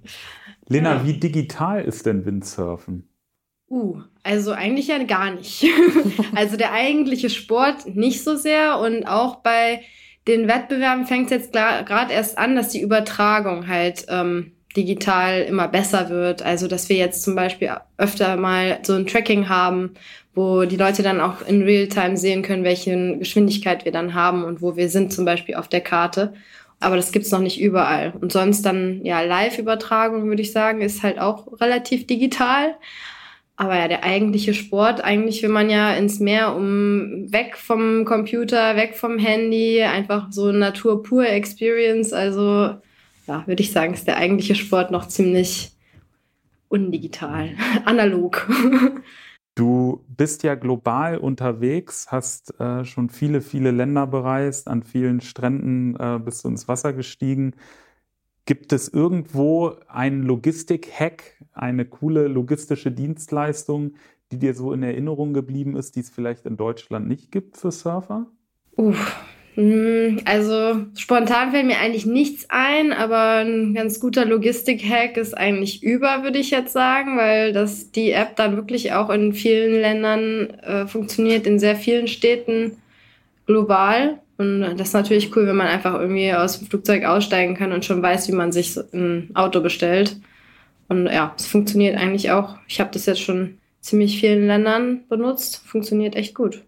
Lena, 0.68 0.96
ja. 0.96 1.06
wie 1.06 1.14
digital 1.14 1.84
ist 1.84 2.06
denn 2.06 2.26
Windsurfen? 2.26 3.08
Uh, 3.70 4.02
also 4.24 4.52
eigentlich 4.52 4.88
ja 4.88 5.02
gar 5.04 5.32
nicht. 5.32 5.66
also 6.36 6.58
der 6.58 6.74
eigentliche 6.74 7.30
Sport 7.30 7.96
nicht 7.96 8.24
so 8.24 8.36
sehr 8.36 8.80
und 8.80 9.06
auch 9.06 9.38
bei 9.38 9.82
den 10.28 10.48
Wettbewerben 10.48 11.06
fängt 11.06 11.32
es 11.32 11.32
jetzt 11.32 11.54
gerade 11.54 12.14
erst 12.14 12.38
an, 12.38 12.56
dass 12.56 12.70
die 12.70 12.82
Übertragung 12.82 13.68
halt 13.68 14.06
ähm, 14.10 14.52
digital 14.76 15.42
immer 15.42 15.68
besser 15.68 16.10
wird. 16.10 16.44
Also 16.44 16.68
dass 16.68 16.90
wir 16.90 16.98
jetzt 16.98 17.24
zum 17.24 17.36
Beispiel 17.36 17.72
öfter 17.98 18.38
mal 18.38 18.80
so 18.84 18.94
ein 18.94 19.08
Tracking 19.08 19.50
haben, 19.50 19.96
wo 20.34 20.64
die 20.64 20.78
Leute 20.78 21.04
dann 21.04 21.20
auch 21.20 21.42
in 21.46 21.64
Realtime 21.64 22.18
sehen 22.18 22.42
können, 22.42 22.64
welche 22.64 23.18
Geschwindigkeit 23.18 23.86
wir 23.86 23.92
dann 23.92 24.14
haben 24.14 24.44
und 24.44 24.62
wo 24.62 24.76
wir 24.76 24.90
sind, 24.90 25.12
zum 25.12 25.26
Beispiel 25.26 25.56
auf 25.56 25.68
der 25.68 25.82
Karte. 25.82 26.34
Aber 26.80 26.96
das 26.96 27.12
gibt's 27.12 27.32
noch 27.32 27.40
nicht 27.40 27.60
überall. 27.60 28.14
Und 28.22 28.32
sonst 28.32 28.64
dann, 28.64 29.04
ja, 29.04 29.22
Live-Übertragung, 29.22 30.26
würde 30.26 30.42
ich 30.42 30.52
sagen, 30.52 30.82
ist 30.82 31.04
halt 31.04 31.20
auch 31.20 31.62
relativ 31.62 32.08
digital. 32.08 32.76
Aber 33.62 33.78
ja, 33.78 33.88
der 33.88 34.04
eigentliche 34.04 34.56
Sport, 34.56 35.04
eigentlich 35.04 35.44
will 35.44 35.52
man 35.52 35.70
ja 35.70 35.94
ins 35.94 36.20
Meer, 36.20 36.56
um 36.56 37.32
weg 37.32 37.56
vom 37.56 38.06
Computer, 38.06 38.76
weg 38.76 38.96
vom 38.96 39.20
Handy, 39.20 39.84
einfach 39.84 40.32
so 40.32 40.52
Natur 40.52 41.04
pur 41.04 41.28
Experience. 41.28 42.12
Also, 42.12 42.74
ja, 43.28 43.46
würde 43.46 43.62
ich 43.62 43.72
sagen, 43.72 43.94
ist 43.94 44.08
der 44.08 44.18
eigentliche 44.18 44.56
Sport 44.56 44.90
noch 44.90 45.08
ziemlich 45.08 45.74
undigital, 46.70 47.52
analog. 47.86 48.50
Du 49.54 50.06
bist 50.08 50.44
ja 50.44 50.56
global 50.56 51.18
unterwegs, 51.18 52.08
hast 52.10 52.58
äh, 52.62 52.86
schon 52.86 53.10
viele, 53.10 53.42
viele 53.42 53.72
Länder 53.72 54.08
bereist, 54.08 54.70
an 54.70 54.82
vielen 54.82 55.20
Stränden 55.20 55.98
äh, 56.00 56.20
bist 56.24 56.46
du 56.46 56.48
ins 56.48 56.70
Wasser 56.70 56.94
gestiegen. 56.94 57.54
Gibt 58.46 58.72
es 58.72 58.88
irgendwo 58.88 59.76
einen 59.90 60.24
Logistik-Hack, 60.24 61.41
eine 61.54 61.86
coole 61.86 62.28
logistische 62.28 62.92
Dienstleistung, 62.92 63.94
die 64.32 64.40
dir 64.40 64.54
so 64.54 64.74
in 64.74 64.84
Erinnerung 64.84 65.34
geblieben 65.34 65.76
ist, 65.76 65.96
die 65.96 66.02
es 66.02 66.10
vielleicht 66.10 66.46
in 66.46 66.58
Deutschland 66.58 67.08
nicht 67.08 67.32
gibt 67.32 67.58
für 67.58 67.72
Surfer? 67.72 68.28
Uff, 68.78 69.22
hm, 69.56 70.22
also 70.24 70.86
spontan 70.96 71.52
fällt 71.52 71.66
mir 71.66 71.80
eigentlich 71.80 72.06
nichts 72.06 72.46
ein, 72.50 72.94
aber 72.94 73.44
ein 73.44 73.74
ganz 73.74 74.00
guter 74.00 74.26
Logistik-Hack 74.26 75.18
ist 75.18 75.38
eigentlich 75.38 75.84
über, 75.84 76.24
würde 76.24 76.40
ich 76.40 76.52
jetzt 76.52 76.72
sagen, 76.72 77.18
weil 77.18 77.52
das 77.52 77.92
die 77.92 78.12
App 78.12 78.38
dann 78.38 78.56
wirklich 78.56 78.94
auch 78.94 79.10
in 79.10 79.34
vielen 79.34 79.74
Ländern 79.74 80.50
äh, 80.62 80.88
funktioniert, 80.88 81.46
in 81.46 81.60
sehr 81.60 81.76
vielen 81.76 82.08
Städten 82.08 82.78
global. 83.46 84.20
Und 84.38 84.62
das 84.62 84.88
ist 84.88 84.94
natürlich 84.94 85.36
cool, 85.36 85.46
wenn 85.46 85.58
man 85.58 85.68
einfach 85.68 86.00
irgendwie 86.00 86.34
aus 86.34 86.58
dem 86.58 86.68
Flugzeug 86.68 87.04
aussteigen 87.04 87.56
kann 87.56 87.74
und 87.74 87.84
schon 87.84 88.02
weiß, 88.02 88.30
wie 88.30 88.36
man 88.36 88.54
sich 88.54 88.78
ein 88.94 89.32
Auto 89.34 89.60
bestellt. 89.60 90.18
Und 90.92 91.06
ja, 91.06 91.34
es 91.38 91.48
funktioniert 91.48 91.96
eigentlich 91.96 92.32
auch. 92.32 92.58
Ich 92.68 92.82
habe 92.82 92.90
das 92.92 93.06
jetzt 93.06 93.22
schon 93.22 93.60
ziemlich 93.80 94.20
vielen 94.20 94.46
Ländern 94.46 95.08
benutzt. 95.08 95.64
Funktioniert 95.66 96.18
echt 96.18 96.36
gut. 96.36 96.66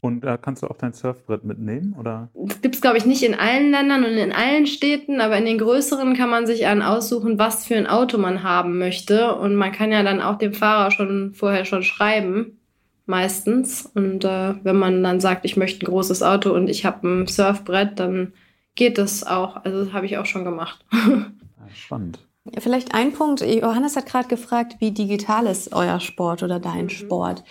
Und 0.00 0.22
da 0.22 0.36
äh, 0.36 0.38
kannst 0.40 0.62
du 0.62 0.66
auch 0.66 0.78
dein 0.78 0.94
Surfbrett 0.94 1.44
mitnehmen, 1.44 1.94
oder? 2.00 2.30
Das 2.32 2.62
gibt 2.62 2.76
es, 2.76 2.80
glaube 2.80 2.96
ich, 2.96 3.04
nicht 3.04 3.22
in 3.22 3.34
allen 3.34 3.70
Ländern 3.70 4.06
und 4.06 4.12
in 4.12 4.32
allen 4.32 4.66
Städten, 4.66 5.20
aber 5.20 5.36
in 5.36 5.44
den 5.44 5.58
größeren 5.58 6.16
kann 6.16 6.30
man 6.30 6.46
sich 6.46 6.66
an 6.66 6.80
aussuchen, 6.80 7.38
was 7.38 7.66
für 7.66 7.76
ein 7.76 7.86
Auto 7.86 8.16
man 8.16 8.42
haben 8.42 8.78
möchte. 8.78 9.34
Und 9.34 9.56
man 9.56 9.72
kann 9.72 9.92
ja 9.92 10.02
dann 10.02 10.22
auch 10.22 10.38
dem 10.38 10.54
Fahrer 10.54 10.90
schon 10.90 11.34
vorher 11.34 11.66
schon 11.66 11.82
schreiben, 11.82 12.60
meistens. 13.04 13.84
Und 13.94 14.24
äh, 14.24 14.54
wenn 14.64 14.76
man 14.76 15.02
dann 15.02 15.20
sagt, 15.20 15.44
ich 15.44 15.58
möchte 15.58 15.84
ein 15.84 15.90
großes 15.90 16.22
Auto 16.22 16.54
und 16.54 16.70
ich 16.70 16.86
habe 16.86 17.06
ein 17.06 17.26
Surfbrett, 17.26 18.00
dann 18.00 18.32
geht 18.74 18.96
das 18.96 19.22
auch. 19.22 19.56
Also 19.66 19.84
das 19.84 19.92
habe 19.92 20.06
ich 20.06 20.16
auch 20.16 20.24
schon 20.24 20.44
gemacht. 20.44 20.82
Spannend. 21.74 22.20
Vielleicht 22.58 22.94
ein 22.94 23.12
Punkt. 23.12 23.42
Johannes 23.42 23.96
hat 23.96 24.06
gerade 24.06 24.28
gefragt, 24.28 24.76
wie 24.78 24.92
digital 24.92 25.46
ist 25.46 25.74
euer 25.74 26.00
Sport 26.00 26.42
oder 26.42 26.58
dein 26.58 26.84
mhm. 26.84 26.90
Sport? 26.90 27.44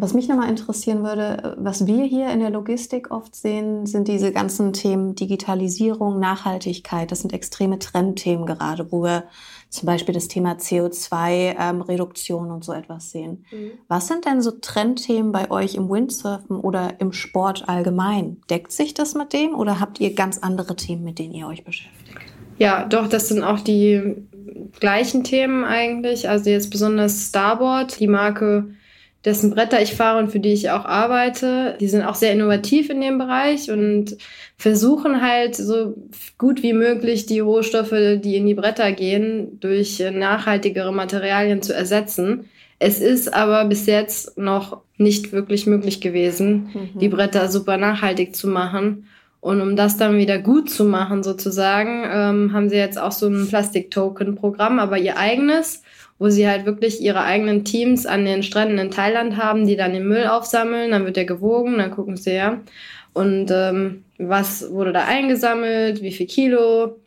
Was 0.00 0.14
mich 0.14 0.28
nochmal 0.28 0.48
interessieren 0.48 1.02
würde, 1.02 1.56
was 1.58 1.88
wir 1.88 2.04
hier 2.04 2.30
in 2.30 2.38
der 2.38 2.50
Logistik 2.50 3.10
oft 3.10 3.34
sehen, 3.34 3.84
sind 3.84 4.06
diese 4.06 4.30
ganzen 4.30 4.72
Themen 4.72 5.16
Digitalisierung, 5.16 6.20
Nachhaltigkeit. 6.20 7.10
Das 7.10 7.22
sind 7.22 7.32
extreme 7.32 7.80
Trendthemen 7.80 8.46
gerade, 8.46 8.92
wo 8.92 9.02
wir 9.02 9.24
zum 9.70 9.86
Beispiel 9.86 10.14
das 10.14 10.28
Thema 10.28 10.52
CO2-Reduktion 10.52 12.46
ähm, 12.46 12.52
und 12.52 12.64
so 12.64 12.72
etwas 12.72 13.10
sehen. 13.10 13.44
Mhm. 13.50 13.72
Was 13.88 14.06
sind 14.06 14.24
denn 14.24 14.40
so 14.40 14.52
Trendthemen 14.52 15.32
bei 15.32 15.50
euch 15.50 15.74
im 15.74 15.90
Windsurfen 15.90 16.60
oder 16.60 17.00
im 17.00 17.12
Sport 17.12 17.68
allgemein? 17.68 18.40
Deckt 18.48 18.70
sich 18.70 18.94
das 18.94 19.14
mit 19.14 19.32
dem 19.32 19.52
oder 19.56 19.80
habt 19.80 19.98
ihr 19.98 20.14
ganz 20.14 20.38
andere 20.38 20.76
Themen, 20.76 21.02
mit 21.02 21.18
denen 21.18 21.34
ihr 21.34 21.48
euch 21.48 21.64
beschäftigt? 21.64 22.20
Ja, 22.58 22.84
doch, 22.84 23.08
das 23.08 23.28
sind 23.28 23.42
auch 23.42 23.60
die 23.60 24.27
gleichen 24.80 25.24
Themen 25.24 25.64
eigentlich. 25.64 26.28
Also 26.28 26.50
jetzt 26.50 26.70
besonders 26.70 27.28
Starboard, 27.28 27.98
die 28.00 28.08
Marke 28.08 28.66
dessen 29.24 29.50
Bretter 29.50 29.82
ich 29.82 29.94
fahre 29.94 30.18
und 30.18 30.30
für 30.30 30.40
die 30.40 30.52
ich 30.52 30.70
auch 30.70 30.84
arbeite. 30.84 31.76
Die 31.80 31.88
sind 31.88 32.02
auch 32.02 32.14
sehr 32.14 32.32
innovativ 32.32 32.88
in 32.88 33.00
dem 33.00 33.18
Bereich 33.18 33.70
und 33.70 34.16
versuchen 34.56 35.20
halt 35.20 35.56
so 35.56 35.94
gut 36.38 36.62
wie 36.62 36.72
möglich 36.72 37.26
die 37.26 37.40
Rohstoffe, 37.40 37.90
die 37.90 38.36
in 38.36 38.46
die 38.46 38.54
Bretter 38.54 38.92
gehen, 38.92 39.58
durch 39.60 40.02
nachhaltigere 40.12 40.92
Materialien 40.92 41.62
zu 41.62 41.74
ersetzen. 41.74 42.48
Es 42.78 43.00
ist 43.00 43.34
aber 43.34 43.64
bis 43.64 43.86
jetzt 43.86 44.38
noch 44.38 44.82
nicht 44.96 45.32
wirklich 45.32 45.66
möglich 45.66 46.00
gewesen, 46.00 46.70
mhm. 46.72 46.98
die 46.98 47.08
Bretter 47.08 47.48
super 47.48 47.76
nachhaltig 47.76 48.36
zu 48.36 48.46
machen. 48.46 49.08
Und 49.40 49.60
um 49.60 49.76
das 49.76 49.96
dann 49.96 50.18
wieder 50.18 50.38
gut 50.38 50.68
zu 50.68 50.84
machen, 50.84 51.22
sozusagen, 51.22 52.04
ähm, 52.10 52.52
haben 52.52 52.68
sie 52.68 52.76
jetzt 52.76 52.98
auch 52.98 53.12
so 53.12 53.28
ein 53.28 53.48
Plastik-Token-Programm, 53.48 54.78
aber 54.78 54.98
ihr 54.98 55.16
eigenes 55.16 55.82
wo 56.18 56.28
sie 56.28 56.48
halt 56.48 56.66
wirklich 56.66 57.00
ihre 57.00 57.22
eigenen 57.22 57.64
Teams 57.64 58.06
an 58.06 58.24
den 58.24 58.42
Stränden 58.42 58.78
in 58.78 58.90
Thailand 58.90 59.36
haben, 59.36 59.66
die 59.66 59.76
dann 59.76 59.92
den 59.92 60.08
Müll 60.08 60.26
aufsammeln, 60.26 60.90
dann 60.90 61.04
wird 61.04 61.16
der 61.16 61.24
gewogen, 61.24 61.78
dann 61.78 61.92
gucken 61.92 62.16
sie 62.16 62.34
ja. 62.34 62.60
Und 63.12 63.50
ähm, 63.50 64.04
was 64.18 64.70
wurde 64.70 64.92
da 64.92 65.04
eingesammelt, 65.04 66.02
wie 66.02 66.12
viel 66.12 66.26
Kilo. 66.26 66.98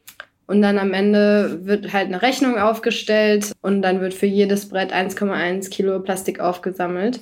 Und 0.47 0.61
dann 0.61 0.79
am 0.79 0.93
Ende 0.93 1.59
wird 1.63 1.93
halt 1.93 2.07
eine 2.07 2.21
Rechnung 2.21 2.57
aufgestellt 2.57 3.53
und 3.61 3.81
dann 3.81 4.01
wird 4.01 4.13
für 4.13 4.25
jedes 4.25 4.67
Brett 4.67 4.93
1,1 4.93 5.69
Kilo 5.69 5.99
Plastik 5.99 6.41
aufgesammelt, 6.41 7.21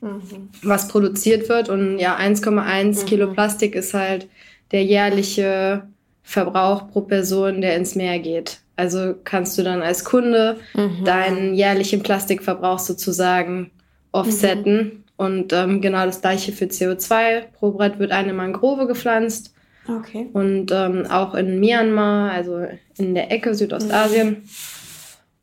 mhm. 0.00 0.48
was 0.62 0.88
produziert 0.88 1.48
wird. 1.48 1.68
Und 1.68 1.98
ja, 1.98 2.16
1,1 2.16 3.02
mhm. 3.02 3.06
Kilo 3.06 3.32
Plastik 3.32 3.74
ist 3.74 3.92
halt 3.92 4.28
der 4.72 4.84
jährliche 4.84 5.84
Verbrauch 6.22 6.88
pro 6.90 7.02
Person, 7.02 7.60
der 7.60 7.76
ins 7.76 7.94
Meer 7.94 8.18
geht. 8.18 8.60
Also 8.76 9.14
kannst 9.24 9.58
du 9.58 9.62
dann 9.62 9.82
als 9.82 10.04
Kunde 10.04 10.58
mhm. 10.74 11.04
deinen 11.04 11.54
jährlichen 11.54 12.02
Plastikverbrauch 12.02 12.78
sozusagen 12.78 13.72
offsetten. 14.12 14.76
Mhm. 14.76 15.04
Und 15.16 15.52
ähm, 15.52 15.80
genau 15.82 16.06
das 16.06 16.22
gleiche 16.22 16.52
für 16.52 16.64
CO2. 16.64 17.42
Pro 17.52 17.72
Brett 17.72 17.98
wird 17.98 18.10
eine 18.10 18.32
Mangrove 18.32 18.86
gepflanzt. 18.86 19.54
Okay. 19.86 20.28
Und 20.32 20.70
ähm, 20.72 21.06
auch 21.10 21.34
in 21.34 21.60
Myanmar, 21.60 22.30
also 22.30 22.66
in 22.96 23.14
der 23.14 23.30
Ecke 23.30 23.54
Südostasien. 23.54 24.28
Mhm. 24.28 24.42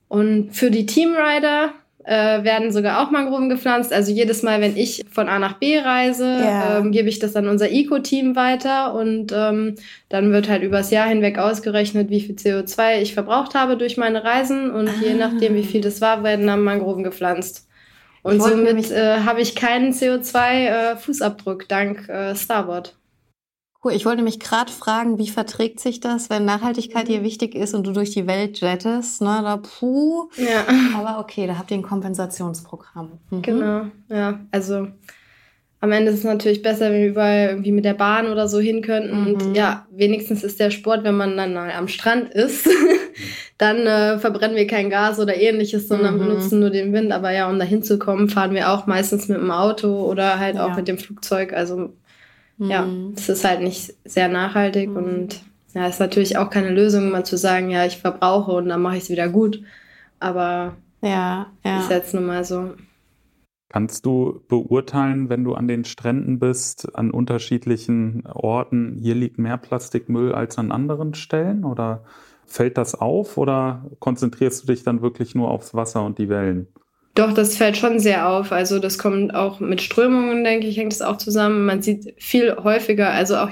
Und 0.07 0.55
für 0.55 0.71
die 0.71 0.85
Teamrider 0.85 1.73
äh, 2.07 2.43
werden 2.43 2.71
sogar 2.71 3.01
auch 3.01 3.11
Mangroven 3.11 3.49
gepflanzt. 3.49 3.91
Also 3.91 4.13
jedes 4.13 4.41
Mal, 4.41 4.61
wenn 4.61 4.77
ich 4.77 5.03
von 5.11 5.27
A 5.27 5.39
nach 5.39 5.53
B 5.53 5.77
reise, 5.77 6.39
ja. 6.41 6.77
ähm, 6.77 6.93
gebe 6.93 7.09
ich 7.09 7.19
das 7.19 7.35
an 7.35 7.49
unser 7.49 7.69
Eco-Team 7.69 8.37
weiter 8.37 8.93
und 8.93 9.33
ähm, 9.35 9.75
dann 10.07 10.31
wird 10.31 10.47
halt 10.47 10.63
übers 10.63 10.89
Jahr 10.89 11.07
hinweg 11.07 11.37
ausgerechnet, 11.37 12.09
wie 12.09 12.21
viel 12.21 12.35
CO2 12.35 13.01
ich 13.01 13.13
verbraucht 13.13 13.55
habe 13.55 13.75
durch 13.75 13.97
meine 13.97 14.23
Reisen 14.23 14.71
und 14.71 14.87
ah. 14.87 14.93
je 15.03 15.15
nachdem, 15.15 15.55
wie 15.55 15.65
viel 15.65 15.81
das 15.81 15.99
war, 15.99 16.23
werden 16.23 16.47
dann 16.47 16.63
Mangroven 16.63 17.03
gepflanzt. 17.03 17.67
Und 18.23 18.41
somit 18.41 18.91
äh, 18.91 19.19
habe 19.25 19.41
ich 19.41 19.55
keinen 19.55 19.91
CO2-Fußabdruck 19.93 21.63
äh, 21.63 21.67
dank 21.67 22.09
äh, 22.09 22.35
Starboard. 22.35 22.93
Ich 23.89 24.05
wollte 24.05 24.23
mich 24.23 24.39
gerade 24.39 24.71
fragen, 24.71 25.17
wie 25.17 25.29
verträgt 25.29 25.79
sich 25.79 25.99
das, 25.99 26.29
wenn 26.29 26.45
Nachhaltigkeit 26.45 27.07
dir 27.07 27.23
wichtig 27.23 27.55
ist 27.55 27.73
und 27.73 27.85
du 27.85 27.91
durch 27.91 28.11
die 28.11 28.27
Welt 28.27 28.59
jettest? 28.59 29.21
Ne? 29.21 29.39
Da, 29.43 29.57
puh. 29.57 30.29
Ja. 30.37 30.65
Aber 30.97 31.19
okay, 31.19 31.47
da 31.47 31.57
habt 31.57 31.71
ihr 31.71 31.77
ein 31.77 31.83
Kompensationsprogramm. 31.83 33.19
Mhm. 33.29 33.41
Genau, 33.41 33.85
ja. 34.09 34.39
Also 34.51 34.87
am 35.79 35.91
Ende 35.91 36.11
ist 36.11 36.19
es 36.19 36.23
natürlich 36.23 36.63
besser, 36.63 36.91
wenn 36.91 37.01
wir 37.01 37.09
überall 37.09 37.49
irgendwie 37.49 37.71
mit 37.71 37.85
der 37.85 37.93
Bahn 37.93 38.27
oder 38.27 38.47
so 38.47 38.59
hin 38.59 38.81
könnten. 38.81 39.21
Mhm. 39.21 39.27
Und 39.27 39.55
ja, 39.55 39.85
wenigstens 39.91 40.43
ist 40.43 40.59
der 40.59 40.71
Sport, 40.71 41.03
wenn 41.03 41.15
man 41.15 41.37
dann 41.37 41.55
am 41.55 41.87
Strand 41.87 42.33
ist, 42.33 42.67
dann 43.59 43.85
äh, 43.85 44.17
verbrennen 44.17 44.55
wir 44.55 44.65
kein 44.65 44.89
Gas 44.89 45.19
oder 45.19 45.35
ähnliches, 45.35 45.87
sondern 45.87 46.15
mhm. 46.15 46.19
benutzen 46.19 46.59
nur 46.59 46.71
den 46.71 46.93
Wind. 46.93 47.11
Aber 47.11 47.31
ja, 47.31 47.47
um 47.47 47.59
da 47.59 47.65
hinzukommen, 47.65 48.27
fahren 48.27 48.55
wir 48.55 48.71
auch 48.71 48.87
meistens 48.87 49.27
mit 49.27 49.37
dem 49.37 49.51
Auto 49.51 50.03
oder 50.05 50.39
halt 50.39 50.57
auch 50.57 50.69
ja. 50.69 50.75
mit 50.75 50.87
dem 50.87 50.97
Flugzeug. 50.97 51.53
Also 51.53 51.93
ja, 52.57 52.83
mhm. 52.83 53.13
es 53.15 53.29
ist 53.29 53.43
halt 53.43 53.61
nicht 53.61 53.93
sehr 54.03 54.27
nachhaltig 54.27 54.89
mhm. 54.89 54.97
und 54.97 55.41
ja, 55.73 55.87
ist 55.87 55.99
natürlich 55.99 56.37
auch 56.37 56.49
keine 56.49 56.71
Lösung, 56.71 57.11
mal 57.11 57.25
zu 57.25 57.37
sagen, 57.37 57.69
ja, 57.69 57.85
ich 57.85 57.97
verbrauche 57.97 58.51
und 58.51 58.67
dann 58.69 58.81
mache 58.81 58.97
ich 58.97 59.03
es 59.03 59.09
wieder 59.09 59.29
gut. 59.29 59.61
Aber 60.19 60.75
ja, 61.01 61.51
ja. 61.63 61.79
ist 61.79 61.91
jetzt 61.91 62.13
nun 62.13 62.25
mal 62.25 62.43
so. 62.43 62.73
Kannst 63.69 64.05
du 64.05 64.41
beurteilen, 64.47 65.29
wenn 65.29 65.43
du 65.43 65.53
an 65.53 65.67
den 65.67 65.83
Stränden 65.83 66.39
bist, 66.39 66.95
an 66.95 67.11
unterschiedlichen 67.11 68.25
Orten, 68.25 68.97
hier 68.99 69.13
liegt 69.13 69.37
mehr 69.37 69.57
Plastikmüll 69.57 70.33
als 70.33 70.57
an 70.57 70.71
anderen 70.71 71.13
Stellen? 71.13 71.65
Oder 71.65 72.03
fällt 72.45 72.77
das 72.77 72.95
auf 72.95 73.37
oder 73.37 73.85
konzentrierst 73.99 74.63
du 74.63 74.67
dich 74.67 74.83
dann 74.83 75.01
wirklich 75.01 75.35
nur 75.35 75.51
aufs 75.51 75.73
Wasser 75.73 76.03
und 76.05 76.17
die 76.17 76.29
Wellen? 76.29 76.67
Doch, 77.17 77.33
das 77.33 77.57
fällt 77.57 77.77
schon 77.77 77.99
sehr 77.99 78.29
auf. 78.29 78.51
Also 78.51 78.77
das 78.77 78.99
kommt 78.99 79.33
auch 79.33 79.59
mit 79.59 79.81
Strömungen, 79.81 80.43
denke 80.43 80.67
ich, 80.67 80.77
hängt 80.77 80.93
es 80.93 81.01
auch 81.01 81.17
zusammen. 81.17 81.65
Man 81.65 81.81
sieht 81.81 82.13
viel 82.17 82.55
häufiger, 82.63 83.09
also 83.09 83.37
auch 83.37 83.49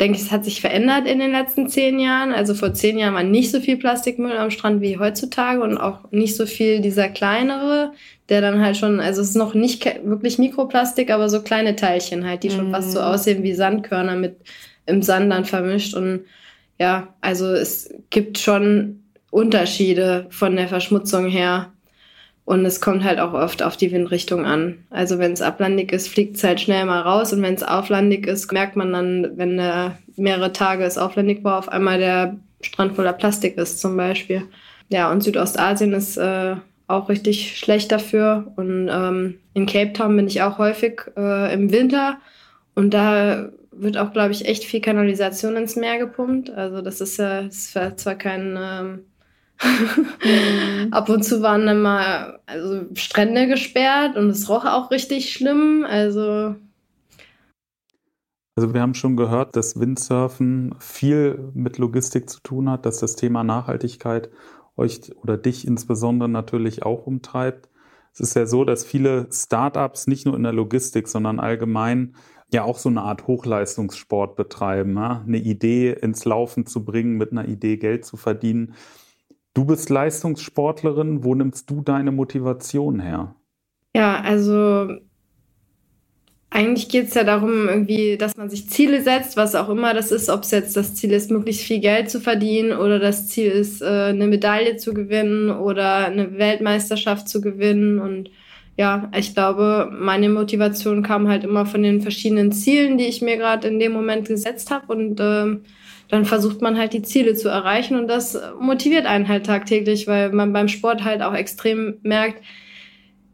denke 0.00 0.16
ich, 0.16 0.24
es 0.24 0.32
hat 0.32 0.46
sich 0.46 0.62
verändert 0.62 1.06
in 1.06 1.18
den 1.18 1.30
letzten 1.30 1.68
zehn 1.68 2.00
Jahren. 2.00 2.32
Also 2.32 2.54
vor 2.54 2.72
zehn 2.72 2.96
Jahren 2.96 3.12
war 3.12 3.22
nicht 3.22 3.50
so 3.50 3.60
viel 3.60 3.76
Plastikmüll 3.76 4.38
am 4.38 4.50
Strand 4.50 4.80
wie 4.80 4.98
heutzutage 4.98 5.60
und 5.60 5.76
auch 5.76 6.10
nicht 6.10 6.36
so 6.36 6.46
viel 6.46 6.80
dieser 6.80 7.10
kleinere, 7.10 7.92
der 8.30 8.40
dann 8.40 8.64
halt 8.64 8.78
schon, 8.78 8.98
also 8.98 9.20
es 9.20 9.28
ist 9.28 9.36
noch 9.36 9.52
nicht 9.52 9.84
wirklich 10.02 10.38
Mikroplastik, 10.38 11.10
aber 11.10 11.28
so 11.28 11.42
kleine 11.42 11.76
Teilchen 11.76 12.26
halt, 12.26 12.44
die 12.44 12.50
schon 12.50 12.70
fast 12.70 12.92
so 12.92 12.98
mhm. 12.98 13.04
aussehen 13.04 13.42
wie 13.42 13.52
Sandkörner 13.52 14.16
mit 14.16 14.36
im 14.86 15.02
Sand 15.02 15.30
dann 15.30 15.44
vermischt. 15.44 15.92
Und 15.92 16.24
ja, 16.78 17.14
also 17.20 17.52
es 17.52 17.92
gibt 18.08 18.38
schon 18.38 19.02
Unterschiede 19.30 20.28
von 20.30 20.56
der 20.56 20.68
Verschmutzung 20.68 21.28
her. 21.28 21.73
Und 22.44 22.66
es 22.66 22.80
kommt 22.80 23.04
halt 23.04 23.20
auch 23.20 23.32
oft 23.32 23.62
auf 23.62 23.76
die 23.76 23.90
Windrichtung 23.90 24.44
an. 24.44 24.84
Also 24.90 25.18
wenn 25.18 25.32
es 25.32 25.40
ablandig 25.40 25.92
ist, 25.92 26.08
fliegt 26.08 26.36
es 26.36 26.44
halt 26.44 26.60
schnell 26.60 26.84
mal 26.84 27.00
raus. 27.00 27.32
Und 27.32 27.40
wenn 27.42 27.54
es 27.54 27.62
auflandig 27.62 28.26
ist, 28.26 28.52
merkt 28.52 28.76
man 28.76 28.92
dann, 28.92 29.32
wenn 29.36 29.58
äh, 29.58 29.90
mehrere 30.16 30.52
Tage 30.52 30.84
es 30.84 30.98
auflandig 30.98 31.42
war, 31.42 31.58
auf 31.58 31.70
einmal 31.70 31.98
der 31.98 32.36
Strand 32.60 32.96
voller 32.96 33.14
Plastik 33.14 33.56
ist 33.56 33.80
zum 33.80 33.96
Beispiel. 33.96 34.42
Ja, 34.90 35.10
und 35.10 35.22
Südostasien 35.22 35.94
ist 35.94 36.18
äh, 36.18 36.56
auch 36.86 37.08
richtig 37.08 37.56
schlecht 37.56 37.90
dafür. 37.90 38.52
Und 38.56 38.90
ähm, 38.92 39.36
in 39.54 39.64
Cape 39.64 39.94
Town 39.94 40.14
bin 40.14 40.26
ich 40.26 40.42
auch 40.42 40.58
häufig 40.58 41.00
äh, 41.16 41.52
im 41.54 41.72
Winter. 41.72 42.18
Und 42.74 42.92
da 42.92 43.48
wird 43.72 43.96
auch, 43.96 44.12
glaube 44.12 44.32
ich, 44.32 44.46
echt 44.46 44.64
viel 44.64 44.82
Kanalisation 44.82 45.56
ins 45.56 45.76
Meer 45.76 45.98
gepumpt. 45.98 46.50
Also 46.50 46.82
das 46.82 47.00
ist 47.00 47.16
ja 47.16 47.40
ist 47.40 47.72
zwar 47.72 48.14
kein... 48.16 48.58
Ähm, 48.60 49.00
mhm. 49.62 50.88
Ab 50.92 51.08
und 51.08 51.24
zu 51.24 51.42
waren 51.42 51.66
dann 51.66 51.82
mal 51.82 52.40
also 52.46 52.82
Strände 52.94 53.46
gesperrt 53.46 54.16
und 54.16 54.30
es 54.30 54.48
roch 54.48 54.64
auch 54.64 54.90
richtig 54.90 55.32
schlimm. 55.32 55.86
Also 55.88 56.54
also 58.56 58.72
wir 58.72 58.82
haben 58.82 58.94
schon 58.94 59.16
gehört, 59.16 59.56
dass 59.56 59.80
Windsurfen 59.80 60.76
viel 60.78 61.50
mit 61.54 61.78
Logistik 61.78 62.30
zu 62.30 62.40
tun 62.40 62.70
hat, 62.70 62.86
dass 62.86 62.98
das 62.98 63.16
Thema 63.16 63.42
Nachhaltigkeit 63.42 64.30
euch 64.76 65.12
oder 65.16 65.36
dich 65.36 65.66
insbesondere 65.66 66.28
natürlich 66.28 66.84
auch 66.84 67.06
umtreibt. 67.06 67.68
Es 68.12 68.20
ist 68.20 68.36
ja 68.36 68.46
so, 68.46 68.64
dass 68.64 68.84
viele 68.84 69.26
Startups 69.32 70.06
nicht 70.06 70.24
nur 70.24 70.36
in 70.36 70.44
der 70.44 70.52
Logistik, 70.52 71.08
sondern 71.08 71.40
allgemein 71.40 72.14
ja 72.52 72.62
auch 72.62 72.78
so 72.78 72.88
eine 72.88 73.02
Art 73.02 73.26
Hochleistungssport 73.26 74.36
betreiben, 74.36 74.96
ja? 74.96 75.24
eine 75.26 75.38
Idee 75.38 75.90
ins 75.92 76.24
Laufen 76.24 76.64
zu 76.66 76.84
bringen, 76.84 77.16
mit 77.16 77.32
einer 77.32 77.48
Idee 77.48 77.76
Geld 77.76 78.04
zu 78.04 78.16
verdienen. 78.16 78.74
Du 79.54 79.64
bist 79.64 79.88
Leistungssportlerin, 79.88 81.22
wo 81.22 81.34
nimmst 81.34 81.70
du 81.70 81.80
deine 81.80 82.10
Motivation 82.10 83.00
her? 83.00 83.36
Ja, 83.94 84.20
also 84.20 84.88
eigentlich 86.50 86.88
geht 86.88 87.08
es 87.08 87.14
ja 87.14 87.24
darum, 87.24 87.68
irgendwie, 87.68 88.16
dass 88.16 88.36
man 88.36 88.48
sich 88.48 88.68
Ziele 88.68 89.02
setzt, 89.02 89.36
was 89.36 89.56
auch 89.56 89.68
immer 89.68 89.92
das 89.92 90.12
ist, 90.12 90.28
ob 90.28 90.42
es 90.42 90.52
jetzt 90.52 90.76
das 90.76 90.94
Ziel 90.94 91.12
ist, 91.12 91.30
möglichst 91.30 91.62
viel 91.62 91.80
Geld 91.80 92.10
zu 92.10 92.20
verdienen 92.20 92.72
oder 92.72 93.00
das 93.00 93.28
Ziel 93.28 93.50
ist, 93.50 93.82
äh, 93.82 93.86
eine 93.86 94.28
Medaille 94.28 94.76
zu 94.76 94.94
gewinnen 94.94 95.50
oder 95.50 96.06
eine 96.06 96.38
Weltmeisterschaft 96.38 97.28
zu 97.28 97.40
gewinnen. 97.40 97.98
Und 97.98 98.30
ja, 98.76 99.08
ich 99.16 99.34
glaube, 99.34 99.88
meine 99.92 100.28
Motivation 100.28 101.02
kam 101.02 101.28
halt 101.28 101.44
immer 101.44 101.64
von 101.64 101.82
den 101.82 102.00
verschiedenen 102.00 102.50
Zielen, 102.50 102.98
die 102.98 103.06
ich 103.06 103.22
mir 103.22 103.36
gerade 103.36 103.68
in 103.68 103.78
dem 103.78 103.92
Moment 103.92 104.26
gesetzt 104.26 104.70
habe. 104.70 104.92
Und 104.92 105.20
äh, 105.20 105.58
dann 106.08 106.24
versucht 106.24 106.60
man 106.60 106.76
halt 106.76 106.92
die 106.92 107.02
Ziele 107.02 107.34
zu 107.34 107.48
erreichen 107.48 107.96
und 107.96 108.08
das 108.08 108.38
motiviert 108.60 109.06
einen 109.06 109.28
halt 109.28 109.46
tagtäglich, 109.46 110.06
weil 110.06 110.30
man 110.32 110.52
beim 110.52 110.68
Sport 110.68 111.04
halt 111.04 111.22
auch 111.22 111.34
extrem 111.34 111.94
merkt, 112.02 112.42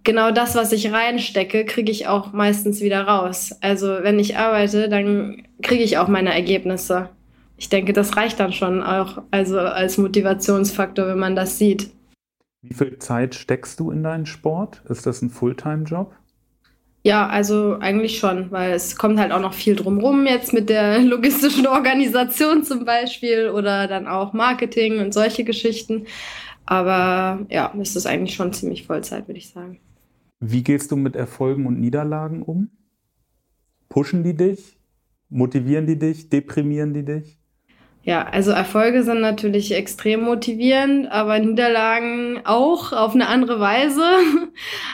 genau 0.05 0.31
das, 0.31 0.55
was 0.55 0.73
ich 0.73 0.93
reinstecke, 0.93 1.65
kriege 1.65 1.91
ich 1.91 2.07
auch 2.07 2.33
meistens 2.33 2.81
wieder 2.81 3.03
raus. 3.03 3.57
Also 3.61 3.99
wenn 4.03 4.19
ich 4.19 4.37
arbeite, 4.37 4.89
dann 4.89 5.43
kriege 5.63 5.83
ich 5.83 5.99
auch 5.99 6.09
meine 6.09 6.33
Ergebnisse. 6.33 7.11
Ich 7.59 7.69
denke, 7.69 7.93
das 7.93 8.17
reicht 8.17 8.41
dann 8.41 8.53
schon 8.53 8.83
auch, 8.83 9.23
also 9.31 9.59
als 9.59 9.99
Motivationsfaktor, 9.99 11.07
wenn 11.09 11.19
man 11.19 11.37
das 11.37 11.59
sieht. 11.59 11.91
Wie 12.63 12.75
viel 12.75 12.99
Zeit 12.99 13.35
steckst 13.35 13.81
du 13.81 13.91
in 13.91 14.03
deinen 14.03 14.27
Sport? 14.27 14.83
Ist 14.89 15.07
das 15.07 15.23
ein 15.23 15.31
Fulltime-Job? 15.31 16.15
Ja, 17.03 17.27
also 17.29 17.79
eigentlich 17.81 18.19
schon, 18.19 18.51
weil 18.51 18.73
es 18.73 18.97
kommt 18.97 19.19
halt 19.19 19.33
auch 19.33 19.41
noch 19.41 19.55
viel 19.55 19.75
drumrum 19.75 20.27
jetzt 20.27 20.53
mit 20.53 20.69
der 20.69 20.99
logistischen 21.03 21.67
Organisation 21.67 22.63
zum 22.63 22.85
Beispiel 22.85 23.49
oder 23.49 23.87
dann 23.89 24.07
auch 24.07 24.35
Marketing 24.35 24.99
und 25.01 25.15
solche 25.15 25.45
Geschichten. 25.45 26.07
Aber 26.67 27.47
ja, 27.49 27.73
es 27.81 27.97
ist 27.97 28.07
eigentlich 28.07 28.35
schon 28.35 28.53
ziemlich 28.53 28.87
Vollzeit, 28.87 29.27
würde 29.27 29.39
ich 29.39 29.49
sagen. 29.49 29.81
Wie 30.41 30.63
gehst 30.63 30.91
du 30.91 30.97
mit 30.97 31.17
Erfolgen 31.17 31.67
und 31.67 31.81
Niederlagen 31.81 32.43
um? 32.43 32.71
Pushen 33.89 34.23
die 34.23 34.37
dich? 34.37 34.79
Motivieren 35.31 35.87
die 35.87 35.99
dich? 35.99 36.29
Deprimieren 36.29 36.93
die 36.93 37.05
dich? 37.05 37.40
Ja, 38.03 38.27
also 38.27 38.51
Erfolge 38.51 39.03
sind 39.03 39.21
natürlich 39.21 39.75
extrem 39.75 40.23
motivierend, 40.23 41.13
aber 41.13 41.39
Niederlagen 41.39 42.41
auch 42.45 42.95
auf 42.95 43.15
eine 43.15 43.29
andere 43.29 43.61
Weise. 43.61 44.03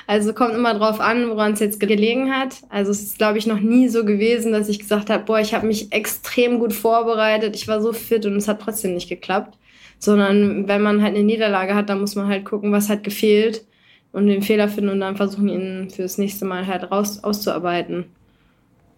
Also 0.08 0.34
kommt 0.34 0.54
immer 0.54 0.74
drauf 0.74 1.00
an, 1.00 1.28
woran 1.30 1.54
es 1.54 1.60
jetzt 1.60 1.80
gelegen 1.80 2.32
hat. 2.32 2.58
Also 2.68 2.92
es 2.92 3.02
ist, 3.02 3.18
glaube 3.18 3.38
ich, 3.38 3.46
noch 3.46 3.58
nie 3.58 3.88
so 3.88 4.04
gewesen, 4.04 4.52
dass 4.52 4.68
ich 4.68 4.78
gesagt 4.78 5.10
habe, 5.10 5.24
boah, 5.24 5.40
ich 5.40 5.52
habe 5.52 5.66
mich 5.66 5.92
extrem 5.92 6.60
gut 6.60 6.72
vorbereitet, 6.72 7.56
ich 7.56 7.66
war 7.66 7.80
so 7.82 7.92
fit 7.92 8.24
und 8.24 8.36
es 8.36 8.46
hat 8.46 8.60
trotzdem 8.60 8.94
nicht 8.94 9.08
geklappt. 9.08 9.58
Sondern 9.98 10.68
wenn 10.68 10.82
man 10.82 11.02
halt 11.02 11.16
eine 11.16 11.24
Niederlage 11.24 11.74
hat, 11.74 11.88
dann 11.88 12.00
muss 12.00 12.14
man 12.14 12.28
halt 12.28 12.44
gucken, 12.44 12.70
was 12.70 12.88
hat 12.88 13.02
gefehlt 13.02 13.64
und 14.12 14.28
den 14.28 14.42
Fehler 14.42 14.68
finden 14.68 14.90
und 14.90 15.00
dann 15.00 15.16
versuchen, 15.16 15.48
ihn 15.48 15.90
fürs 15.90 16.18
nächste 16.18 16.44
Mal 16.44 16.66
halt 16.66 16.90
raus 16.92 17.24
auszuarbeiten. 17.24 18.04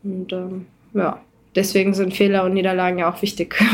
Und 0.03 0.33
ähm, 0.33 0.66
ja 0.92 1.23
deswegen 1.59 1.92
sind 1.92 2.14
Fehler 2.14 2.44
und 2.44 2.55
Niederlagen 2.55 2.99
ja 2.99 3.12
auch 3.12 3.21
wichtig. 3.21 3.57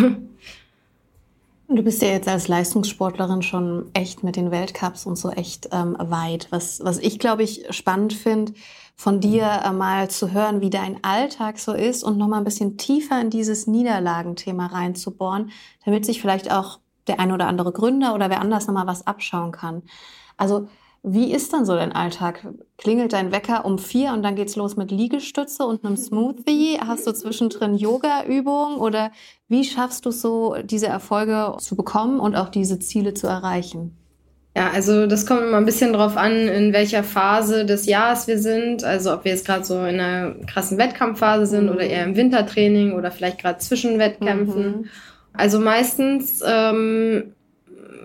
Du 1.66 1.83
bist 1.83 2.03
ja 2.03 2.09
jetzt 2.09 2.29
als 2.29 2.47
Leistungssportlerin 2.47 3.40
schon 3.40 3.90
echt 3.94 4.23
mit 4.23 4.37
den 4.37 4.51
Weltcups 4.51 5.07
und 5.07 5.16
so 5.16 5.31
echt 5.31 5.70
ähm, 5.73 5.97
weit. 5.99 6.47
Was, 6.51 6.85
was 6.85 6.99
ich, 6.99 7.18
glaube 7.18 7.42
ich, 7.42 7.64
spannend 7.70 8.12
finde, 8.12 8.53
von 8.94 9.18
dir 9.18 9.62
äh, 9.64 9.73
mal 9.73 10.11
zu 10.11 10.31
hören, 10.31 10.61
wie 10.61 10.68
dein 10.68 11.03
Alltag 11.03 11.59
so 11.59 11.73
ist 11.73 12.05
und 12.05 12.18
nochmal 12.18 12.40
ein 12.40 12.44
bisschen 12.44 12.77
tiefer 12.77 13.18
in 13.18 13.31
dieses 13.31 13.66
Niederlagenthema 13.66 14.66
reinzubohren, 14.66 15.53
damit 15.87 16.05
sich 16.05 16.20
vielleicht 16.20 16.53
auch 16.53 16.81
der 17.07 17.18
ein 17.18 17.33
oder 17.33 17.49
andere 17.49 17.73
Gründer 17.73 18.14
oder 18.14 18.29
wer 18.29 18.42
anders 18.42 18.66
nochmal 18.66 18.87
was 18.87 19.07
abschauen 19.07 19.51
kann. 19.51 19.83
Also 20.37 20.68
wie 21.07 21.35
ist 21.35 21.53
dann 21.53 21.67
so 21.67 21.75
dein 21.75 21.93
Alltag? 21.93 22.47
Klingelt 22.79 23.12
dein 23.12 23.31
Wecker 23.31 23.67
um 23.67 23.79
vier 23.79 24.14
und 24.14 24.23
dann 24.23 24.37
geht's 24.37 24.57
los 24.57 24.77
mit 24.77 24.90
Liegestütze 24.90 25.67
und 25.67 25.85
einem 25.85 25.99
Smoothie? 25.99 26.81
Hast 26.81 27.07
du 27.07 27.12
zwischendrin 27.12 27.77
Yoga-Übungen 27.77 28.79
oder 28.79 29.12
wie 29.47 29.64
schaffst 29.64 30.07
du 30.07 30.11
so, 30.11 30.57
diese 30.64 30.87
Erfolge 30.87 31.57
zu 31.59 31.77
bekommen 31.77 32.21
und 32.21 32.35
auch 32.35 32.49
diese 32.49 32.79
Ziele 32.79 33.12
zu 33.12 33.27
erreichen? 33.27 33.99
Ja, 34.57 34.71
also 34.73 35.07
das 35.07 35.27
kommt 35.27 35.43
immer 35.43 35.59
ein 35.59 35.67
bisschen 35.67 35.93
drauf 35.93 36.17
an, 36.17 36.33
in 36.33 36.73
welcher 36.73 37.05
Phase 37.05 37.67
des 37.67 37.85
Jahres 37.85 38.27
wir 38.27 38.38
sind. 38.38 38.83
Also 38.83 39.12
ob 39.12 39.27
wir 39.27 39.33
jetzt 39.33 39.45
gerade 39.45 39.64
so 39.64 39.75
in 39.81 40.01
einer 40.01 40.37
krassen 40.47 40.79
Wettkampfphase 40.79 41.45
sind 41.45 41.64
mhm. 41.64 41.73
oder 41.73 41.83
eher 41.83 42.05
im 42.05 42.17
Wintertraining 42.17 42.93
oder 42.93 43.11
vielleicht 43.11 43.43
gerade 43.43 43.59
zwischen 43.59 43.99
Wettkämpfen. 43.99 44.64
Mhm. 44.64 44.85
Also 45.35 45.61
meistens 45.61 46.43
ähm, 46.47 47.35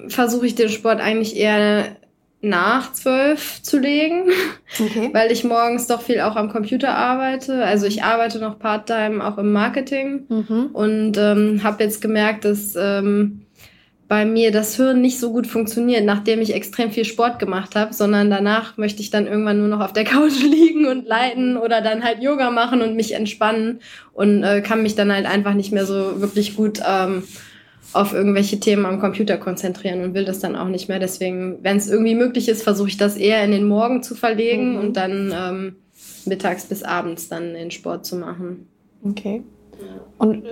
versuche 0.09 0.47
ich 0.47 0.55
den 0.55 0.67
Sport 0.69 0.99
eigentlich 0.99 1.37
eher 1.37 1.95
nach 2.41 2.93
zwölf 2.93 3.61
zu 3.61 3.79
legen, 3.79 4.23
okay. 4.79 5.09
weil 5.11 5.31
ich 5.31 5.43
morgens 5.43 5.87
doch 5.87 6.01
viel 6.01 6.21
auch 6.21 6.35
am 6.35 6.49
Computer 6.49 6.95
arbeite. 6.95 7.63
Also 7.63 7.85
ich 7.85 8.03
arbeite 8.03 8.39
noch 8.39 8.59
part-time 8.59 9.25
auch 9.25 9.37
im 9.37 9.51
Marketing 9.51 10.25
mhm. 10.29 10.69
und 10.73 11.17
ähm, 11.17 11.61
habe 11.63 11.83
jetzt 11.83 12.01
gemerkt, 12.01 12.45
dass 12.45 12.75
ähm, 12.77 13.41
bei 14.09 14.25
mir 14.25 14.51
das 14.51 14.75
Hirn 14.75 15.01
nicht 15.01 15.19
so 15.19 15.31
gut 15.31 15.45
funktioniert, 15.45 16.03
nachdem 16.03 16.41
ich 16.41 16.55
extrem 16.55 16.91
viel 16.91 17.05
Sport 17.05 17.37
gemacht 17.37 17.75
habe, 17.75 17.93
sondern 17.93 18.31
danach 18.31 18.75
möchte 18.75 19.01
ich 19.01 19.11
dann 19.11 19.27
irgendwann 19.27 19.59
nur 19.59 19.67
noch 19.67 19.81
auf 19.81 19.93
der 19.93 20.03
Couch 20.05 20.41
liegen 20.41 20.87
und 20.87 21.07
leiden 21.07 21.57
oder 21.57 21.81
dann 21.81 22.03
halt 22.03 22.21
Yoga 22.21 22.49
machen 22.49 22.81
und 22.81 22.95
mich 22.95 23.13
entspannen 23.13 23.81
und 24.13 24.43
äh, 24.43 24.61
kann 24.61 24.81
mich 24.81 24.95
dann 24.95 25.13
halt 25.13 25.27
einfach 25.27 25.53
nicht 25.53 25.71
mehr 25.71 25.85
so 25.85 26.21
wirklich 26.21 26.55
gut 26.55 26.81
ähm, 26.85 27.23
auf 27.93 28.13
irgendwelche 28.13 28.59
Themen 28.59 28.85
am 28.85 28.99
Computer 28.99 29.37
konzentrieren 29.37 30.03
und 30.03 30.13
will 30.13 30.25
das 30.25 30.39
dann 30.39 30.55
auch 30.55 30.67
nicht 30.67 30.89
mehr. 30.89 30.99
Deswegen, 30.99 31.57
wenn 31.63 31.77
es 31.77 31.89
irgendwie 31.89 32.15
möglich 32.15 32.49
ist, 32.49 32.63
versuche 32.63 32.89
ich 32.89 32.97
das 32.97 33.17
eher 33.17 33.43
in 33.43 33.51
den 33.51 33.67
Morgen 33.67 34.03
zu 34.03 34.15
verlegen 34.15 34.73
mhm. 34.73 34.79
und 34.79 34.97
dann 34.97 35.33
ähm, 35.35 35.75
mittags 36.25 36.65
bis 36.65 36.83
abends 36.83 37.29
dann 37.29 37.53
den 37.53 37.71
Sport 37.71 38.05
zu 38.05 38.15
machen. 38.15 38.67
Okay. 39.03 39.43
Und 40.17 40.43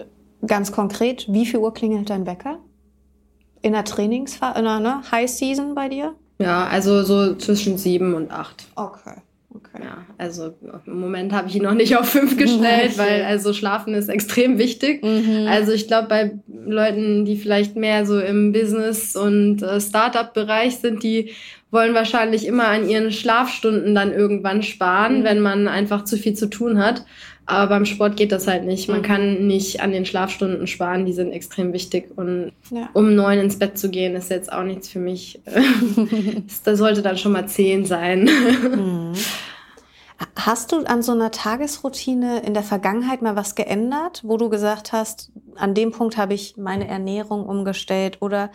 ganz 0.45 0.71
konkret, 0.71 1.28
wie 1.30 1.45
viel 1.45 1.60
Uhr 1.60 1.73
klingelt 1.73 2.10
dein 2.10 2.26
Wecker? 2.26 2.60
In 3.62 3.73
der 3.73 3.84
Trainingsphase, 3.84 4.60
in 4.60 4.65
der 4.65 4.80
ne, 4.80 5.02
High 5.12 5.30
Season 5.30 5.76
bei 5.76 5.89
dir? 5.89 6.15
Ja, 6.39 6.67
also 6.67 7.04
so 7.04 7.36
zwischen 7.36 7.78
sieben 7.78 8.13
und 8.13 8.32
acht. 8.32 8.67
Okay. 8.76 9.15
Okay. 9.53 9.81
Ja, 9.81 10.05
also 10.17 10.55
im 10.86 10.99
Moment 10.99 11.31
habe 11.31 11.47
ich 11.47 11.55
ihn 11.55 11.63
noch 11.63 11.73
nicht 11.73 11.95
auf 11.95 12.10
fünf 12.10 12.38
gestellt, 12.38 12.97
weil 12.97 13.23
also 13.23 13.53
Schlafen 13.53 13.93
ist 13.93 14.10
extrem 14.10 14.57
wichtig. 14.57 15.03
Mhm. 15.03 15.47
Also 15.47 15.71
ich 15.71 15.88
glaube, 15.88 16.07
bei 16.07 16.39
Leuten, 16.47 17.25
die 17.25 17.38
vielleicht 17.38 17.75
mehr 17.75 18.05
so 18.05 18.19
im 18.19 18.51
Business- 18.51 19.15
und 19.15 19.63
äh, 19.63 19.79
Startup-Bereich 19.79 20.77
sind, 20.77 21.01
die 21.01 21.31
wollen 21.71 21.93
wahrscheinlich 21.93 22.45
immer 22.45 22.67
an 22.67 22.89
ihren 22.89 23.12
Schlafstunden 23.12 23.95
dann 23.95 24.13
irgendwann 24.13 24.63
sparen, 24.63 25.19
mhm. 25.19 25.23
wenn 25.23 25.39
man 25.39 25.67
einfach 25.67 26.03
zu 26.03 26.17
viel 26.17 26.33
zu 26.33 26.49
tun 26.49 26.79
hat. 26.79 27.05
Aber 27.49 27.67
beim 27.67 27.86
Sport 27.86 28.17
geht 28.17 28.33
das 28.33 28.45
halt 28.45 28.65
nicht. 28.65 28.89
Man 28.89 29.01
kann 29.01 29.47
nicht 29.47 29.79
an 29.79 29.93
den 29.93 30.05
Schlafstunden 30.05 30.67
sparen, 30.67 31.05
die 31.05 31.13
sind 31.13 31.31
extrem 31.31 31.71
wichtig. 31.71 32.12
Und 32.17 32.51
ja. 32.69 32.89
um 32.93 33.15
neun 33.15 33.39
ins 33.39 33.57
Bett 33.57 33.77
zu 33.77 33.89
gehen, 33.89 34.15
ist 34.15 34.29
jetzt 34.29 34.51
auch 34.51 34.63
nichts 34.63 34.89
für 34.89 34.99
mich. 34.99 35.39
das 36.65 36.77
sollte 36.77 37.01
dann 37.01 37.17
schon 37.17 37.31
mal 37.31 37.47
zehn 37.47 37.86
sein. 37.86 38.25
Mhm. 38.25 39.13
Hast 40.36 40.71
du 40.71 40.83
an 40.83 41.03
so 41.03 41.13
einer 41.13 41.31
Tagesroutine 41.31 42.39
in 42.39 42.53
der 42.53 42.63
Vergangenheit 42.63 43.21
mal 43.21 43.36
was 43.36 43.55
geändert, 43.55 44.23
wo 44.25 44.38
du 44.38 44.49
gesagt 44.49 44.91
hast, 44.91 45.31
an 45.55 45.73
dem 45.73 45.91
Punkt 45.91 46.17
habe 46.17 46.33
ich 46.33 46.57
meine 46.57 46.88
Ernährung 46.88 47.45
umgestellt 47.45 48.17
oder 48.19 48.51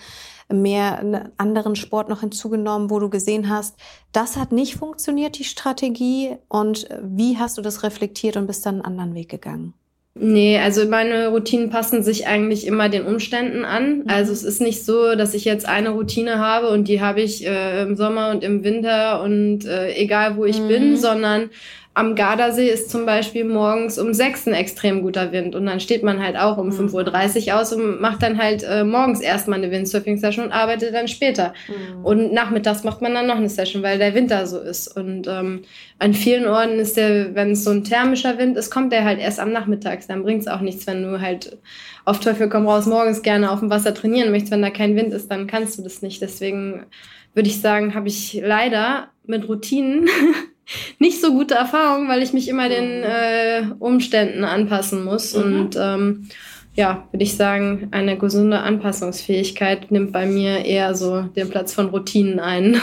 mehr 0.52 0.98
einen 0.98 1.28
anderen 1.36 1.76
Sport 1.76 2.08
noch 2.08 2.20
hinzugenommen, 2.20 2.90
wo 2.90 2.98
du 2.98 3.08
gesehen 3.08 3.48
hast, 3.48 3.76
das 4.12 4.36
hat 4.36 4.52
nicht 4.52 4.76
funktioniert, 4.76 5.38
die 5.38 5.44
Strategie 5.44 6.36
und 6.48 6.88
wie 7.02 7.38
hast 7.38 7.58
du 7.58 7.62
das 7.62 7.82
reflektiert 7.82 8.36
und 8.36 8.46
bist 8.46 8.66
dann 8.66 8.76
einen 8.76 8.84
anderen 8.84 9.14
Weg 9.14 9.28
gegangen? 9.28 9.74
Nee, 10.14 10.58
also 10.58 10.86
meine 10.86 11.28
Routinen 11.28 11.70
passen 11.70 12.02
sich 12.02 12.26
eigentlich 12.26 12.66
immer 12.66 12.90
den 12.90 13.06
Umständen 13.06 13.64
an. 13.64 14.00
Mhm. 14.00 14.04
Also 14.08 14.32
es 14.32 14.42
ist 14.42 14.60
nicht 14.60 14.84
so, 14.84 15.14
dass 15.14 15.32
ich 15.32 15.46
jetzt 15.46 15.66
eine 15.66 15.90
Routine 15.90 16.38
habe 16.38 16.68
und 16.68 16.86
die 16.86 17.00
habe 17.00 17.22
ich 17.22 17.46
äh, 17.46 17.82
im 17.82 17.96
Sommer 17.96 18.30
und 18.30 18.44
im 18.44 18.62
Winter 18.62 19.22
und 19.22 19.64
äh, 19.64 19.94
egal 19.94 20.36
wo 20.36 20.44
ich 20.44 20.60
mhm. 20.60 20.68
bin, 20.68 20.96
sondern 20.98 21.48
am 21.94 22.14
Gardasee 22.14 22.68
ist 22.68 22.90
zum 22.90 23.04
Beispiel 23.04 23.44
morgens 23.44 23.98
um 23.98 24.14
sechs 24.14 24.46
ein 24.46 24.54
extrem 24.54 25.02
guter 25.02 25.30
Wind 25.30 25.54
und 25.54 25.66
dann 25.66 25.78
steht 25.78 26.02
man 26.02 26.22
halt 26.22 26.36
auch 26.38 26.56
um 26.56 26.68
mhm. 26.68 26.88
5.30 26.88 27.48
Uhr 27.48 27.60
aus 27.60 27.72
und 27.74 28.00
macht 28.00 28.22
dann 28.22 28.38
halt 28.38 28.62
äh, 28.62 28.82
morgens 28.82 29.20
erstmal 29.20 29.58
eine 29.58 29.70
Windsurfing-Session 29.70 30.46
und 30.46 30.52
arbeitet 30.52 30.94
dann 30.94 31.06
später. 31.06 31.52
Mhm. 31.68 32.04
Und 32.04 32.32
nachmittags 32.32 32.82
macht 32.82 33.02
man 33.02 33.12
dann 33.12 33.26
noch 33.26 33.36
eine 33.36 33.50
Session, 33.50 33.82
weil 33.82 33.98
der 33.98 34.14
Winter 34.14 34.46
so 34.46 34.58
ist. 34.58 34.96
Und 34.96 35.26
ähm, 35.26 35.62
an 35.98 36.14
vielen 36.14 36.46
Orten 36.46 36.78
ist 36.78 36.96
der, 36.96 37.34
wenn 37.34 37.50
es 37.50 37.64
so 37.64 37.70
ein 37.70 37.84
thermischer 37.84 38.38
Wind 38.38 38.56
ist, 38.56 38.70
kommt 38.70 38.90
der 38.90 39.04
halt 39.04 39.18
erst 39.18 39.38
am 39.38 39.52
Nachmittags. 39.52 40.06
Dann 40.06 40.22
bringt 40.22 40.40
es 40.40 40.48
auch 40.48 40.60
nichts, 40.60 40.86
wenn 40.86 41.02
du 41.02 41.20
halt 41.20 41.58
auf 42.06 42.20
Teufel 42.20 42.48
komm 42.48 42.66
raus 42.66 42.86
morgens 42.86 43.20
gerne 43.20 43.50
auf 43.50 43.60
dem 43.60 43.68
Wasser 43.68 43.92
trainieren 43.92 44.30
möchtest. 44.30 44.52
Wenn 44.52 44.62
da 44.62 44.70
kein 44.70 44.96
Wind 44.96 45.12
ist, 45.12 45.30
dann 45.30 45.46
kannst 45.46 45.78
du 45.78 45.82
das 45.82 46.00
nicht. 46.00 46.22
Deswegen 46.22 46.86
würde 47.34 47.50
ich 47.50 47.60
sagen, 47.60 47.94
habe 47.94 48.08
ich 48.08 48.40
leider 48.42 49.08
mit 49.26 49.46
Routinen 49.46 50.08
nicht 50.98 51.20
so 51.20 51.32
gute 51.32 51.54
Erfahrung, 51.54 52.08
weil 52.08 52.22
ich 52.22 52.32
mich 52.32 52.48
immer 52.48 52.68
den 52.68 52.98
mhm. 52.98 53.04
äh, 53.04 53.62
Umständen 53.78 54.44
anpassen 54.44 55.04
muss. 55.04 55.34
Mhm. 55.34 55.42
Und 55.42 55.76
ähm, 55.78 56.28
ja, 56.74 57.06
würde 57.12 57.24
ich 57.24 57.36
sagen, 57.36 57.88
eine 57.90 58.16
gesunde 58.16 58.60
Anpassungsfähigkeit 58.60 59.90
nimmt 59.90 60.12
bei 60.12 60.26
mir 60.26 60.64
eher 60.64 60.94
so 60.94 61.22
den 61.22 61.50
Platz 61.50 61.74
von 61.74 61.86
Routinen 61.86 62.40
ein. 62.40 62.80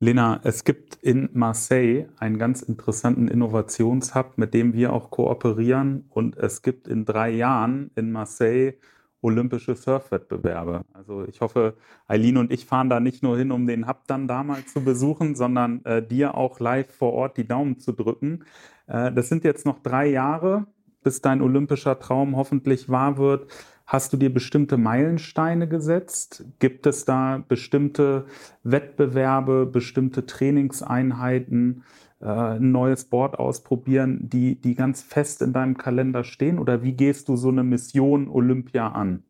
Lena, 0.00 0.40
es 0.44 0.64
gibt 0.64 0.96
in 0.96 1.30
Marseille 1.32 2.06
einen 2.18 2.38
ganz 2.38 2.60
interessanten 2.60 3.28
Innovationshub, 3.28 4.36
mit 4.36 4.52
dem 4.52 4.74
wir 4.74 4.92
auch 4.92 5.10
kooperieren. 5.10 6.04
Und 6.10 6.36
es 6.36 6.60
gibt 6.60 6.88
in 6.88 7.06
drei 7.06 7.30
Jahren 7.30 7.90
in 7.94 8.12
Marseille 8.12 8.74
olympische 9.24 9.74
Surfwettbewerbe. 9.74 10.82
Also 10.92 11.24
ich 11.24 11.40
hoffe, 11.40 11.74
Eileen 12.06 12.36
und 12.36 12.52
ich 12.52 12.66
fahren 12.66 12.90
da 12.90 13.00
nicht 13.00 13.22
nur 13.22 13.38
hin, 13.38 13.50
um 13.52 13.66
den 13.66 13.88
Hub 13.88 14.02
dann 14.06 14.28
da 14.28 14.44
mal 14.44 14.64
zu 14.66 14.84
besuchen, 14.84 15.34
sondern 15.34 15.84
äh, 15.84 16.06
dir 16.06 16.36
auch 16.36 16.60
live 16.60 16.94
vor 16.94 17.14
Ort 17.14 17.38
die 17.38 17.48
Daumen 17.48 17.78
zu 17.78 17.92
drücken. 17.92 18.44
Äh, 18.86 19.12
das 19.12 19.30
sind 19.30 19.42
jetzt 19.42 19.64
noch 19.64 19.82
drei 19.82 20.06
Jahre, 20.06 20.66
bis 21.02 21.22
dein 21.22 21.40
olympischer 21.40 21.98
Traum 21.98 22.36
hoffentlich 22.36 22.90
wahr 22.90 23.16
wird. 23.16 23.50
Hast 23.86 24.12
du 24.12 24.16
dir 24.16 24.32
bestimmte 24.32 24.76
Meilensteine 24.76 25.68
gesetzt? 25.68 26.44
Gibt 26.58 26.86
es 26.86 27.04
da 27.04 27.42
bestimmte 27.48 28.26
Wettbewerbe, 28.62 29.66
bestimmte 29.66 30.26
Trainingseinheiten? 30.26 31.82
Äh, 32.24 32.56
ein 32.56 32.72
neues 32.72 33.04
Board 33.04 33.38
ausprobieren, 33.38 34.30
die, 34.32 34.54
die 34.54 34.74
ganz 34.74 35.02
fest 35.02 35.42
in 35.42 35.52
deinem 35.52 35.76
Kalender 35.76 36.24
stehen? 36.24 36.58
Oder 36.58 36.82
wie 36.82 36.92
gehst 36.92 37.28
du 37.28 37.36
so 37.36 37.48
eine 37.48 37.62
Mission 37.62 38.28
Olympia 38.28 38.88
an? 38.88 39.22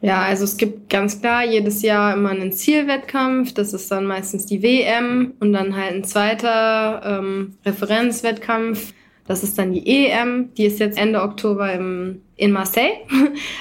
Ja, 0.00 0.22
also 0.22 0.44
es 0.44 0.56
gibt 0.56 0.88
ganz 0.88 1.20
klar 1.20 1.44
jedes 1.44 1.82
Jahr 1.82 2.14
immer 2.14 2.30
einen 2.30 2.52
Zielwettkampf. 2.52 3.52
Das 3.52 3.74
ist 3.74 3.90
dann 3.90 4.06
meistens 4.06 4.46
die 4.46 4.62
WM 4.62 5.34
und 5.40 5.52
dann 5.52 5.76
halt 5.76 5.92
ein 5.92 6.04
zweiter 6.04 7.02
ähm, 7.04 7.54
Referenzwettkampf. 7.66 8.94
Das 9.28 9.42
ist 9.42 9.58
dann 9.58 9.72
die 9.72 9.86
EM. 9.86 10.54
Die 10.56 10.64
ist 10.64 10.80
jetzt 10.80 10.98
Ende 10.98 11.22
Oktober 11.22 11.72
im, 11.72 12.22
in 12.36 12.50
Marseille. 12.50 12.92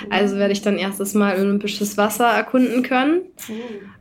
Also 0.09 0.37
werde 0.37 0.53
ich 0.53 0.61
dann 0.61 0.77
erstes 0.77 1.13
Mal 1.13 1.37
olympisches 1.37 1.97
Wasser 1.97 2.27
erkunden 2.27 2.83
können. 2.83 3.21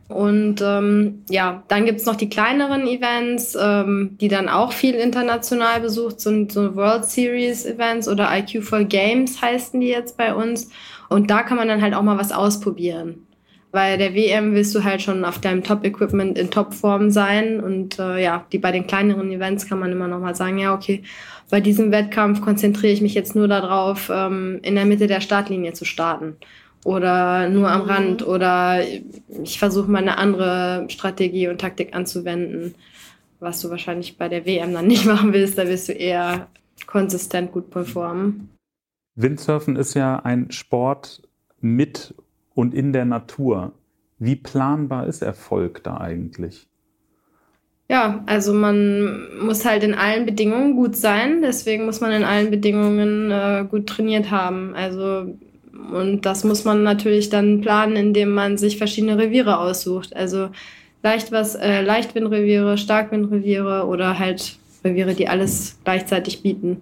Und 0.07 0.61
ähm, 0.61 1.23
ja, 1.29 1.63
dann 1.67 1.85
gibt's 1.85 2.05
noch 2.05 2.15
die 2.15 2.29
kleineren 2.29 2.87
Events, 2.87 3.57
ähm, 3.61 4.17
die 4.21 4.29
dann 4.29 4.47
auch 4.47 4.71
viel 4.71 4.95
international 4.95 5.81
besucht 5.81 6.21
sind, 6.21 6.53
so 6.53 6.75
World 6.75 7.05
Series 7.05 7.65
Events 7.65 8.07
oder 8.07 8.29
IQ 8.31 8.63
for 8.63 8.83
Games 8.85 9.41
heißen 9.41 9.79
die 9.81 9.87
jetzt 9.87 10.15
bei 10.15 10.33
uns. 10.33 10.69
Und 11.09 11.29
da 11.29 11.43
kann 11.43 11.57
man 11.57 11.67
dann 11.67 11.81
halt 11.81 11.93
auch 11.93 12.03
mal 12.03 12.17
was 12.17 12.31
ausprobieren. 12.31 13.26
Weil 13.71 13.97
der 13.97 14.15
WM 14.15 14.53
willst 14.53 14.73
du 14.73 14.83
halt 14.83 15.01
schon 15.01 15.25
auf 15.25 15.39
deinem 15.39 15.63
Top-Equipment 15.63 16.37
in 16.37 16.49
Topform 16.49 17.11
sein. 17.11 17.59
Und 17.59 17.99
äh, 17.99 18.23
ja, 18.23 18.45
die 18.51 18.57
bei 18.57 18.71
den 18.71 18.87
kleineren 18.87 19.31
Events 19.31 19.67
kann 19.67 19.79
man 19.79 19.91
immer 19.91 20.07
noch 20.07 20.19
mal 20.19 20.35
sagen, 20.35 20.57
ja, 20.57 20.73
okay, 20.73 21.03
bei 21.49 21.61
diesem 21.61 21.91
Wettkampf 21.91 22.41
konzentriere 22.41 22.93
ich 22.93 23.01
mich 23.01 23.13
jetzt 23.13 23.35
nur 23.35 23.47
darauf, 23.47 24.09
ähm, 24.13 24.59
in 24.63 24.75
der 24.75 24.85
Mitte 24.85 25.07
der 25.07 25.21
Startlinie 25.21 25.73
zu 25.73 25.85
starten 25.85 26.37
oder 26.87 27.49
nur 27.49 27.69
am 27.69 27.83
mhm. 27.83 27.89
Rand 27.89 28.27
oder 28.27 28.81
ich 29.43 29.59
versuche 29.59 29.91
mal 29.91 29.99
eine 29.99 30.17
andere 30.17 30.85
Strategie 30.89 31.49
und 31.49 31.59
Taktik 31.59 31.93
anzuwenden, 31.93 32.75
was 33.39 33.61
du 33.61 33.69
wahrscheinlich 33.69 34.17
bei 34.17 34.29
der 34.29 34.45
WM 34.45 34.73
dann 34.73 34.87
nicht 34.87 35.05
machen 35.05 35.33
willst, 35.33 35.57
da 35.57 35.67
wirst 35.67 35.89
du 35.89 35.93
eher 35.93 36.47
konsistent 36.85 37.51
gut 37.51 37.69
performen. 37.69 38.49
Windsurfen 39.15 39.75
ist 39.75 39.95
ja 39.95 40.19
ein 40.19 40.51
Sport 40.51 41.23
mit 41.59 42.13
und 42.57 42.73
in 42.73 42.91
der 42.91 43.05
Natur. 43.05 43.73
Wie 44.17 44.35
planbar 44.35 45.05
ist 45.05 45.21
Erfolg 45.21 45.83
da 45.83 45.97
eigentlich? 45.97 46.67
Ja, 47.87 48.23
also 48.25 48.51
man 48.51 49.27
muss 49.45 49.63
halt 49.63 49.83
in 49.83 49.93
allen 49.93 50.25
Bedingungen 50.25 50.75
gut 50.75 50.95
sein, 50.95 51.43
deswegen 51.43 51.85
muss 51.85 52.01
man 52.01 52.11
in 52.11 52.23
allen 52.23 52.49
Bedingungen 52.49 53.29
äh, 53.29 53.63
gut 53.69 53.85
trainiert 53.85 54.31
haben. 54.31 54.73
Also 54.73 55.37
und 55.93 56.25
das 56.25 56.43
muss 56.43 56.65
man 56.65 56.81
natürlich 56.81 57.29
dann 57.29 57.61
planen, 57.61 57.95
indem 57.95 58.33
man 58.33 58.57
sich 58.57 58.77
verschiedene 58.77 59.19
Reviere 59.19 59.59
aussucht. 59.59 60.15
Also 60.15 60.49
leicht 61.03 61.31
was, 61.31 61.53
äh, 61.53 61.81
Leichtwindreviere, 61.81 62.79
Starkwindreviere 62.79 63.85
oder 63.85 64.17
halt 64.17 64.57
Reviere, 64.83 65.13
die 65.13 65.27
alles 65.27 65.79
gleichzeitig 65.83 66.41
bieten. 66.41 66.81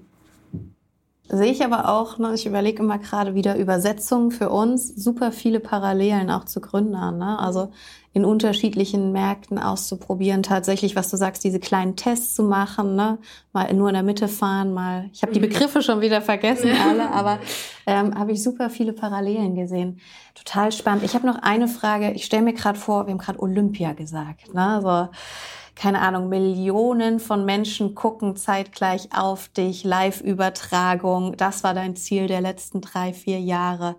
Sehe 1.27 1.51
ich 1.51 1.63
aber 1.65 1.89
auch, 1.89 2.19
ne, 2.19 2.33
ich 2.35 2.45
überlege 2.45 2.83
immer 2.83 2.99
gerade 2.99 3.33
wieder 3.33 3.57
Übersetzungen 3.57 4.29
für 4.29 4.49
uns, 4.49 4.87
super 4.89 5.31
viele 5.31 5.59
Parallelen 5.59 6.29
auch 6.29 6.45
zu 6.45 6.61
Gründern. 6.61 7.17
Ne? 7.17 7.39
Also 7.39 7.71
in 8.13 8.23
unterschiedlichen 8.23 9.11
Märkten 9.11 9.57
auszuprobieren, 9.57 10.43
tatsächlich, 10.43 10.95
was 10.95 11.09
du 11.09 11.17
sagst, 11.17 11.43
diese 11.43 11.59
kleinen 11.59 11.95
Tests 11.95 12.35
zu 12.35 12.43
machen, 12.43 12.95
ne? 12.95 13.17
mal 13.53 13.73
nur 13.73 13.89
in 13.89 13.95
der 13.95 14.03
Mitte 14.03 14.27
fahren, 14.27 14.71
mal, 14.71 15.09
ich 15.13 15.23
habe 15.23 15.33
die 15.33 15.39
mhm. 15.39 15.49
Begriffe 15.49 15.81
schon 15.81 15.99
wieder 15.99 16.21
vergessen 16.21 16.71
alle, 16.87 17.11
aber 17.11 17.39
ähm, 17.87 18.17
habe 18.17 18.31
ich 18.31 18.43
super 18.43 18.69
viele 18.69 18.93
Parallelen 18.93 19.55
gesehen. 19.55 19.99
Total 20.35 20.71
spannend. 20.71 21.03
Ich 21.03 21.15
habe 21.15 21.25
noch 21.25 21.39
eine 21.41 21.67
Frage, 21.67 22.11
ich 22.11 22.23
stelle 22.23 22.43
mir 22.43 22.53
gerade 22.53 22.79
vor, 22.79 23.07
wir 23.07 23.11
haben 23.11 23.19
gerade 23.19 23.41
Olympia 23.41 23.93
gesagt. 23.93 24.53
Ne? 24.53 24.79
So, 24.81 25.09
keine 25.75 26.01
Ahnung, 26.01 26.29
Millionen 26.29 27.19
von 27.19 27.45
Menschen 27.45 27.95
gucken 27.95 28.35
zeitgleich 28.35 29.09
auf 29.13 29.49
dich, 29.49 29.83
Live-Übertragung. 29.83 31.35
Das 31.37 31.63
war 31.63 31.73
dein 31.73 31.95
Ziel 31.95 32.27
der 32.27 32.41
letzten 32.41 32.81
drei, 32.81 33.13
vier 33.13 33.39
Jahre. 33.39 33.97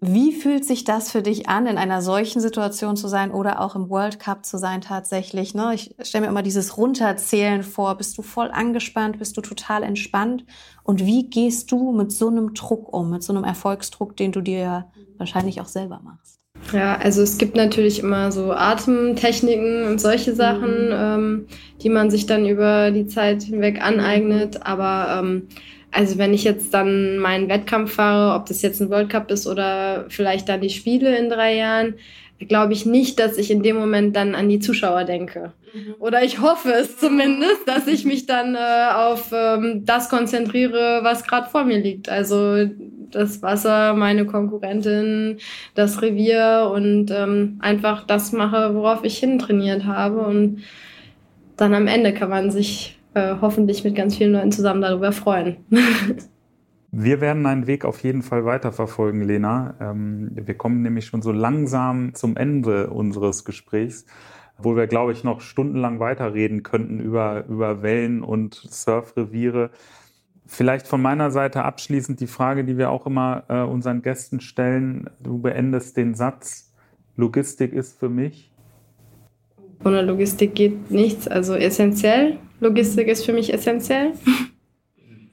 Wie 0.00 0.32
fühlt 0.32 0.64
sich 0.64 0.84
das 0.84 1.10
für 1.10 1.22
dich 1.22 1.48
an, 1.48 1.66
in 1.66 1.78
einer 1.78 2.02
solchen 2.02 2.40
Situation 2.40 2.96
zu 2.96 3.08
sein 3.08 3.30
oder 3.30 3.62
auch 3.62 3.74
im 3.74 3.88
World 3.88 4.20
Cup 4.20 4.44
zu 4.44 4.58
sein 4.58 4.82
tatsächlich? 4.82 5.54
Ne? 5.54 5.74
Ich 5.74 5.94
stelle 6.02 6.22
mir 6.22 6.28
immer 6.28 6.42
dieses 6.42 6.76
Runterzählen 6.76 7.62
vor. 7.62 7.94
Bist 7.94 8.18
du 8.18 8.22
voll 8.22 8.50
angespannt? 8.50 9.18
Bist 9.18 9.38
du 9.38 9.40
total 9.40 9.82
entspannt? 9.82 10.44
Und 10.82 11.06
wie 11.06 11.30
gehst 11.30 11.72
du 11.72 11.92
mit 11.92 12.12
so 12.12 12.28
einem 12.28 12.52
Druck 12.52 12.92
um, 12.92 13.10
mit 13.10 13.22
so 13.22 13.32
einem 13.32 13.44
Erfolgsdruck, 13.44 14.16
den 14.16 14.32
du 14.32 14.42
dir 14.42 14.90
wahrscheinlich 15.16 15.62
auch 15.62 15.68
selber 15.68 16.00
machst? 16.04 16.35
Ja, 16.72 16.96
also 16.96 17.22
es 17.22 17.38
gibt 17.38 17.56
natürlich 17.56 18.00
immer 18.00 18.32
so 18.32 18.52
Atemtechniken 18.52 19.84
und 19.84 20.00
solche 20.00 20.34
Sachen, 20.34 20.86
mhm. 20.86 20.92
ähm, 20.92 21.46
die 21.82 21.88
man 21.88 22.10
sich 22.10 22.26
dann 22.26 22.46
über 22.46 22.90
die 22.90 23.06
Zeit 23.06 23.42
hinweg 23.42 23.80
aneignet. 23.80 24.66
Aber 24.66 25.20
ähm, 25.20 25.48
also 25.92 26.18
wenn 26.18 26.34
ich 26.34 26.44
jetzt 26.44 26.74
dann 26.74 27.18
meinen 27.18 27.48
Wettkampf 27.48 27.94
fahre, 27.94 28.38
ob 28.38 28.46
das 28.46 28.62
jetzt 28.62 28.80
ein 28.80 28.90
World 28.90 29.10
Cup 29.10 29.30
ist 29.30 29.46
oder 29.46 30.06
vielleicht 30.08 30.48
dann 30.48 30.60
die 30.60 30.70
Spiele 30.70 31.16
in 31.16 31.30
drei 31.30 31.56
Jahren, 31.56 31.94
glaube 32.38 32.72
ich 32.72 32.86
nicht, 32.86 33.18
dass 33.18 33.38
ich 33.38 33.50
in 33.50 33.62
dem 33.62 33.76
Moment 33.76 34.14
dann 34.14 34.34
an 34.34 34.48
die 34.48 34.58
Zuschauer 34.58 35.04
denke. 35.04 35.52
Mhm. 35.72 35.94
Oder 35.98 36.22
ich 36.22 36.40
hoffe 36.40 36.72
es 36.72 36.98
zumindest, 36.98 37.66
dass 37.66 37.86
ich 37.86 38.04
mich 38.04 38.26
dann 38.26 38.54
äh, 38.54 38.94
auf 38.94 39.32
ähm, 39.32 39.82
das 39.84 40.08
konzentriere, 40.08 41.00
was 41.02 41.24
gerade 41.24 41.48
vor 41.48 41.64
mir 41.64 41.78
liegt. 41.78 42.08
Also 42.08 42.68
das 43.10 43.42
Wasser, 43.42 43.94
meine 43.94 44.26
Konkurrentin, 44.26 45.38
das 45.74 46.02
Revier 46.02 46.70
und 46.74 47.10
ähm, 47.10 47.58
einfach 47.60 48.06
das 48.06 48.32
mache, 48.32 48.74
worauf 48.74 49.04
ich 49.04 49.18
hintrainiert 49.18 49.84
habe. 49.84 50.20
Und 50.20 50.62
dann 51.56 51.74
am 51.74 51.86
Ende 51.86 52.12
kann 52.12 52.28
man 52.28 52.50
sich 52.50 52.98
äh, 53.14 53.36
hoffentlich 53.40 53.84
mit 53.84 53.94
ganz 53.94 54.16
vielen 54.16 54.32
Leuten 54.32 54.52
zusammen 54.52 54.82
darüber 54.82 55.12
freuen. 55.12 55.56
Wir 56.98 57.20
werden 57.20 57.44
einen 57.44 57.66
Weg 57.66 57.84
auf 57.84 58.02
jeden 58.02 58.22
Fall 58.22 58.46
weiterverfolgen, 58.46 59.20
Lena. 59.20 59.74
Ähm, 59.82 60.30
wir 60.32 60.54
kommen 60.54 60.80
nämlich 60.80 61.04
schon 61.04 61.20
so 61.20 61.30
langsam 61.30 62.14
zum 62.14 62.38
Ende 62.38 62.88
unseres 62.88 63.44
Gesprächs, 63.44 64.06
wo 64.56 64.76
wir, 64.76 64.86
glaube 64.86 65.12
ich, 65.12 65.22
noch 65.22 65.42
stundenlang 65.42 66.00
weiterreden 66.00 66.62
könnten 66.62 66.98
über, 66.98 67.44
über 67.48 67.82
Wellen 67.82 68.22
und 68.22 68.54
Surfreviere. 68.54 69.68
Vielleicht 70.46 70.86
von 70.86 71.02
meiner 71.02 71.30
Seite 71.30 71.64
abschließend 71.64 72.18
die 72.18 72.26
Frage, 72.26 72.64
die 72.64 72.78
wir 72.78 72.88
auch 72.88 73.04
immer 73.04 73.44
äh, 73.48 73.60
unseren 73.60 74.00
Gästen 74.00 74.40
stellen. 74.40 75.10
Du 75.22 75.36
beendest 75.36 75.98
den 75.98 76.14
Satz, 76.14 76.72
Logistik 77.14 77.74
ist 77.74 77.98
für 77.98 78.08
mich. 78.08 78.50
Ohne 79.84 80.00
Logistik 80.00 80.54
geht 80.54 80.90
nichts, 80.90 81.28
also 81.28 81.56
essentiell. 81.56 82.38
Logistik 82.60 83.08
ist 83.08 83.26
für 83.26 83.34
mich 83.34 83.52
essentiell. 83.52 84.14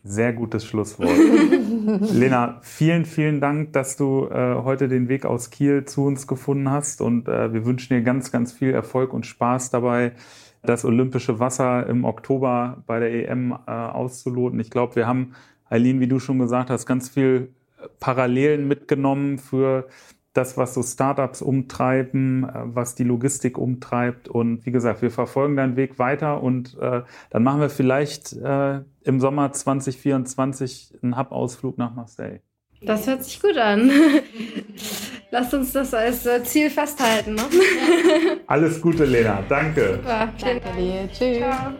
Sehr 0.06 0.34
gutes 0.34 0.66
Schlusswort. 0.66 1.10
Lena, 2.12 2.60
vielen, 2.62 3.06
vielen 3.06 3.40
Dank, 3.40 3.72
dass 3.72 3.96
du 3.96 4.28
äh, 4.28 4.56
heute 4.56 4.90
den 4.90 5.08
Weg 5.08 5.26
aus 5.26 5.50
Kiel 5.50 5.86
zu 5.86 6.04
uns 6.04 6.28
gefunden 6.28 6.70
hast 6.70 7.00
und 7.00 7.30
äh, 7.30 7.54
wir 7.54 7.66
wünschen 7.66 7.96
dir 7.96 8.02
ganz, 8.02 8.30
ganz 8.30 8.52
viel 8.52 8.72
Erfolg 8.72 9.14
und 9.14 9.26
Spaß 9.26 9.70
dabei, 9.70 10.12
das 10.62 10.84
olympische 10.84 11.40
Wasser 11.40 11.88
im 11.88 12.04
Oktober 12.04 12.84
bei 12.86 13.00
der 13.00 13.30
EM 13.30 13.54
äh, 13.66 13.72
auszuloten. 13.72 14.60
Ich 14.60 14.72
glaube, 14.72 14.98
wir 14.98 15.08
haben, 15.08 15.36
Eileen, 15.70 16.02
wie 16.02 16.08
du 16.08 16.20
schon 16.20 16.38
gesagt 16.38 16.70
hast, 16.70 16.86
ganz 16.86 17.08
viel 17.08 17.54
Parallelen 18.02 18.68
mitgenommen 18.68 19.38
für 19.38 19.88
das, 20.34 20.58
was 20.58 20.74
so 20.74 20.84
Startups 20.84 21.42
umtreiben, 21.42 22.44
äh, 22.44 22.52
was 22.66 22.96
die 22.96 23.04
Logistik 23.04 23.58
umtreibt. 23.58 24.28
Und 24.28 24.66
wie 24.66 24.72
gesagt, 24.72 25.02
wir 25.02 25.12
verfolgen 25.12 25.56
deinen 25.56 25.76
Weg 25.76 26.00
weiter 26.00 26.42
und 26.42 26.78
äh, 26.80 27.04
dann 27.30 27.44
machen 27.44 27.62
wir 27.62 27.70
vielleicht 27.70 28.34
äh, 28.34 28.82
im 29.04 29.20
Sommer 29.20 29.52
2024 29.52 31.00
einen 31.02 31.18
Hub-Ausflug 31.18 31.78
nach 31.78 31.94
Marseille. 31.94 32.40
Das 32.82 33.08
hört 33.08 33.24
sich 33.24 33.42
gut 33.42 33.58
an. 33.58 33.90
Lasst 35.32 35.54
uns 35.54 35.72
das 35.72 35.94
als 35.94 36.26
äh, 36.26 36.44
Ziel 36.44 36.70
festhalten. 36.70 37.36
Ne? 37.36 37.44
Alles 38.48 38.82
Gute, 38.82 39.06
Lena. 39.06 39.42
Danke. 39.48 39.96
Super. 39.96 40.34
Danke 40.40 40.70
dir. 40.78 41.10
Tschüss. 41.12 41.38
Ciao. 41.38 41.74